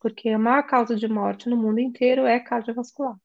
[0.00, 3.16] Porque a maior causa de morte no mundo inteiro é cardiovascular.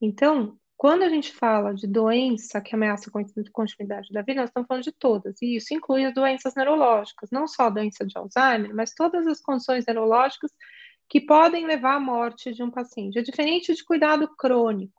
[0.00, 4.66] Então, quando a gente fala de doença que ameaça a continuidade da vida, nós estamos
[4.66, 8.74] falando de todas, e isso inclui as doenças neurológicas, não só a doença de Alzheimer,
[8.74, 10.50] mas todas as condições neurológicas
[11.10, 13.18] que podem levar à morte de um paciente.
[13.18, 14.95] É diferente de cuidado crônico.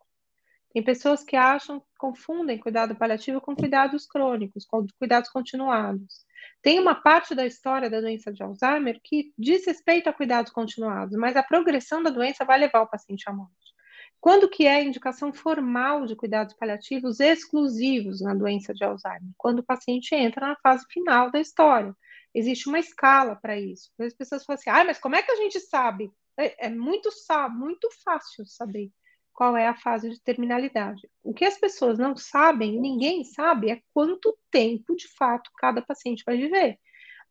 [0.77, 6.23] Tem pessoas que acham, confundem cuidado paliativo com cuidados crônicos, com cuidados continuados.
[6.61, 11.17] Tem uma parte da história da doença de Alzheimer que diz respeito a cuidados continuados,
[11.17, 13.73] mas a progressão da doença vai levar o paciente à morte.
[14.21, 19.31] Quando que é a indicação formal de cuidados paliativos exclusivos na doença de Alzheimer?
[19.35, 21.91] Quando o paciente entra na fase final da história.
[22.35, 23.89] Existe uma escala para isso.
[23.99, 26.11] As pessoas falam assim, ah, mas como é que a gente sabe?
[26.37, 27.09] É, é muito,
[27.49, 28.91] muito fácil saber
[29.37, 31.07] qual é a fase de terminalidade.
[31.23, 36.23] O que as pessoas não sabem, ninguém sabe, é quanto tempo, de fato, cada paciente
[36.25, 36.79] vai viver.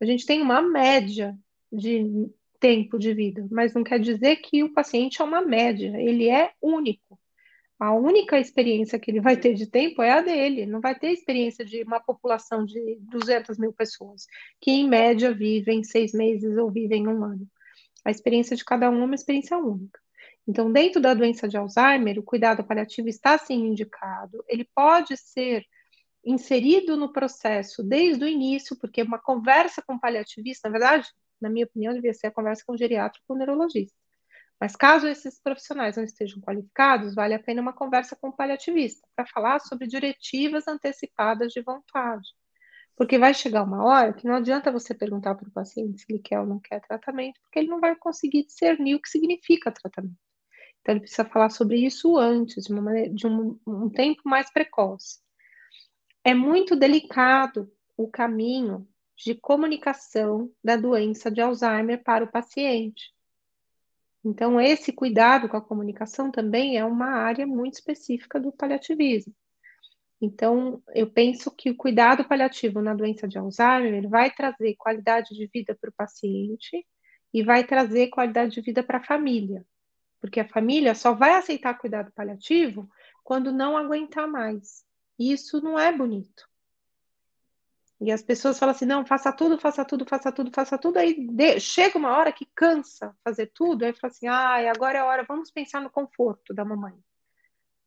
[0.00, 1.36] A gente tem uma média
[1.72, 2.30] de
[2.61, 6.52] tempo de vida, mas não quer dizer que o paciente é uma média, ele é
[6.62, 7.18] único.
[7.76, 11.11] A única experiência que ele vai ter de tempo é a dele, não vai ter
[11.11, 14.26] experiência de uma população de 200 mil pessoas,
[14.61, 17.48] que em média vivem seis meses ou vivem um ano.
[18.04, 20.05] A experiência de cada um é uma experiência única.
[20.47, 25.64] Então, dentro da doença de Alzheimer, o cuidado paliativo está sim indicado, ele pode ser
[26.24, 31.09] inserido no processo desde o início, porque uma conversa com o paliativista, na verdade,
[31.40, 33.97] na minha opinião, devia ser a conversa com o geriatra ou com o neurologista.
[34.61, 39.07] Mas caso esses profissionais não estejam qualificados, vale a pena uma conversa com o paliativista
[39.14, 42.28] para falar sobre diretivas antecipadas de vontade.
[42.97, 46.20] Porque vai chegar uma hora que não adianta você perguntar para o paciente se ele
[46.20, 50.26] quer ou não quer tratamento, porque ele não vai conseguir discernir o que significa tratamento.
[50.87, 55.18] Então, ele precisa falar sobre isso antes, de, maneira, de um, um tempo mais precoce.
[56.22, 63.12] É muito delicado o caminho de comunicação da doença de Alzheimer para o paciente.
[64.24, 69.34] Então, esse cuidado com a comunicação também é uma área muito específica do paliativismo.
[70.20, 75.49] Então, eu penso que o cuidado paliativo na doença de Alzheimer vai trazer qualidade de
[75.53, 76.87] vida para o paciente
[77.34, 79.66] e vai trazer qualidade de vida para a família,
[80.27, 82.91] porque a família só vai aceitar cuidado paliativo
[83.22, 84.85] quando não aguentar mais.
[85.16, 86.49] Isso não é bonito.
[88.01, 90.99] E as pessoas falam assim: não, faça tudo, faça tudo, faça tudo, faça tudo.
[90.99, 91.61] Aí de...
[91.61, 95.24] chega uma hora que cansa fazer tudo, aí fala assim: ah, agora é a hora,
[95.24, 96.95] vamos pensar no conforto da mamãe.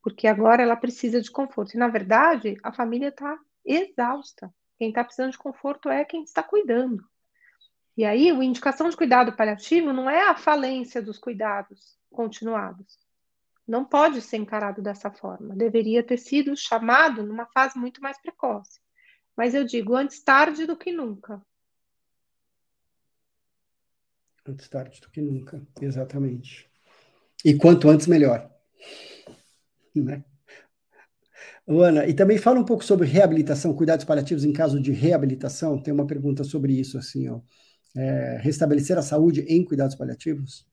[0.01, 1.75] Porque agora ela precisa de conforto.
[1.75, 4.51] E na verdade, a família está exausta.
[4.77, 7.03] Quem está precisando de conforto é quem está cuidando.
[7.99, 12.97] E aí, a indicação de cuidado paliativo não é a falência dos cuidados continuados.
[13.67, 15.53] Não pode ser encarado dessa forma.
[15.53, 18.79] Deveria ter sido chamado numa fase muito mais precoce.
[19.35, 21.41] Mas eu digo antes tarde do que nunca.
[24.47, 26.71] Antes tarde do que nunca, exatamente.
[27.43, 28.49] E quanto antes, melhor.
[29.93, 30.23] Né?
[31.67, 35.83] Ana, e também fala um pouco sobre reabilitação, cuidados paliativos em caso de reabilitação.
[35.83, 37.41] Tem uma pergunta sobre isso, assim, ó.
[37.97, 40.65] É, restabelecer a saúde em cuidados paliativos?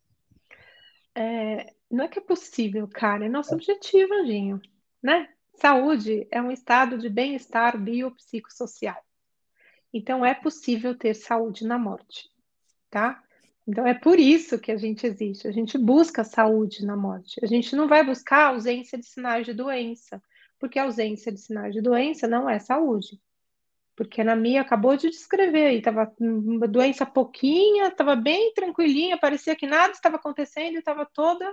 [1.15, 3.55] É, não é que é possível, cara, é nosso é.
[3.55, 4.61] objetivo, Anjinho,
[5.03, 5.29] né?
[5.55, 9.03] Saúde é um estado de bem-estar biopsicossocial.
[9.93, 12.29] Então, é possível ter saúde na morte,
[12.91, 13.23] tá?
[13.67, 15.49] Então, é por isso que a gente existe.
[15.49, 17.41] A gente busca saúde na morte.
[17.43, 20.23] A gente não vai buscar ausência de sinais de doença,
[20.59, 23.19] porque ausência de sinais de doença não é saúde.
[23.97, 29.57] Porque a Nami acabou de descrever aí, estava uma doença pouquinha, estava bem tranquilinha, parecia
[29.57, 31.51] que nada estava acontecendo e estava toda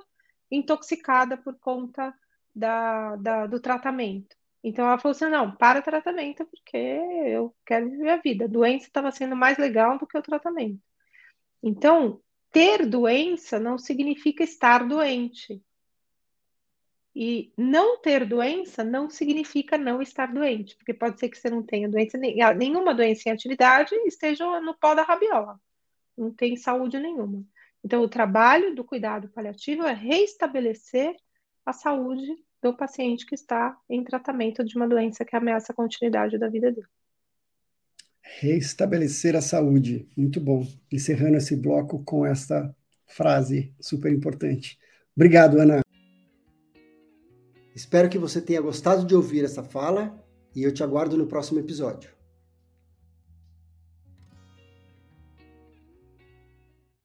[0.52, 2.14] intoxicada por conta
[2.54, 4.36] da, da, do tratamento.
[4.64, 8.46] Então ela falou assim: não, para o tratamento, porque eu quero viver a vida.
[8.46, 10.80] A doença estava sendo mais legal do que o tratamento.
[11.62, 12.22] Então,
[12.52, 15.62] ter doença não significa estar doente.
[17.16, 21.62] E não ter doença não significa não estar doente, porque pode ser que você não
[21.62, 25.60] tenha doença, nenhuma doença em atividade esteja no pó da rabiola.
[26.18, 27.44] Não tem saúde nenhuma.
[27.84, 31.16] Então, o trabalho do cuidado paliativo é reestabelecer
[31.66, 36.38] a saúde do paciente que está em tratamento de uma doença que ameaça a continuidade
[36.38, 36.88] da vida dele.
[38.40, 40.08] Restabelecer a saúde.
[40.16, 40.66] Muito bom.
[40.92, 42.74] Encerrando esse bloco com esta
[43.06, 44.80] frase super importante.
[45.16, 45.84] Obrigado, Ana.
[47.76, 50.24] Espero que você tenha gostado de ouvir essa fala
[50.56, 52.12] e eu te aguardo no próximo episódio.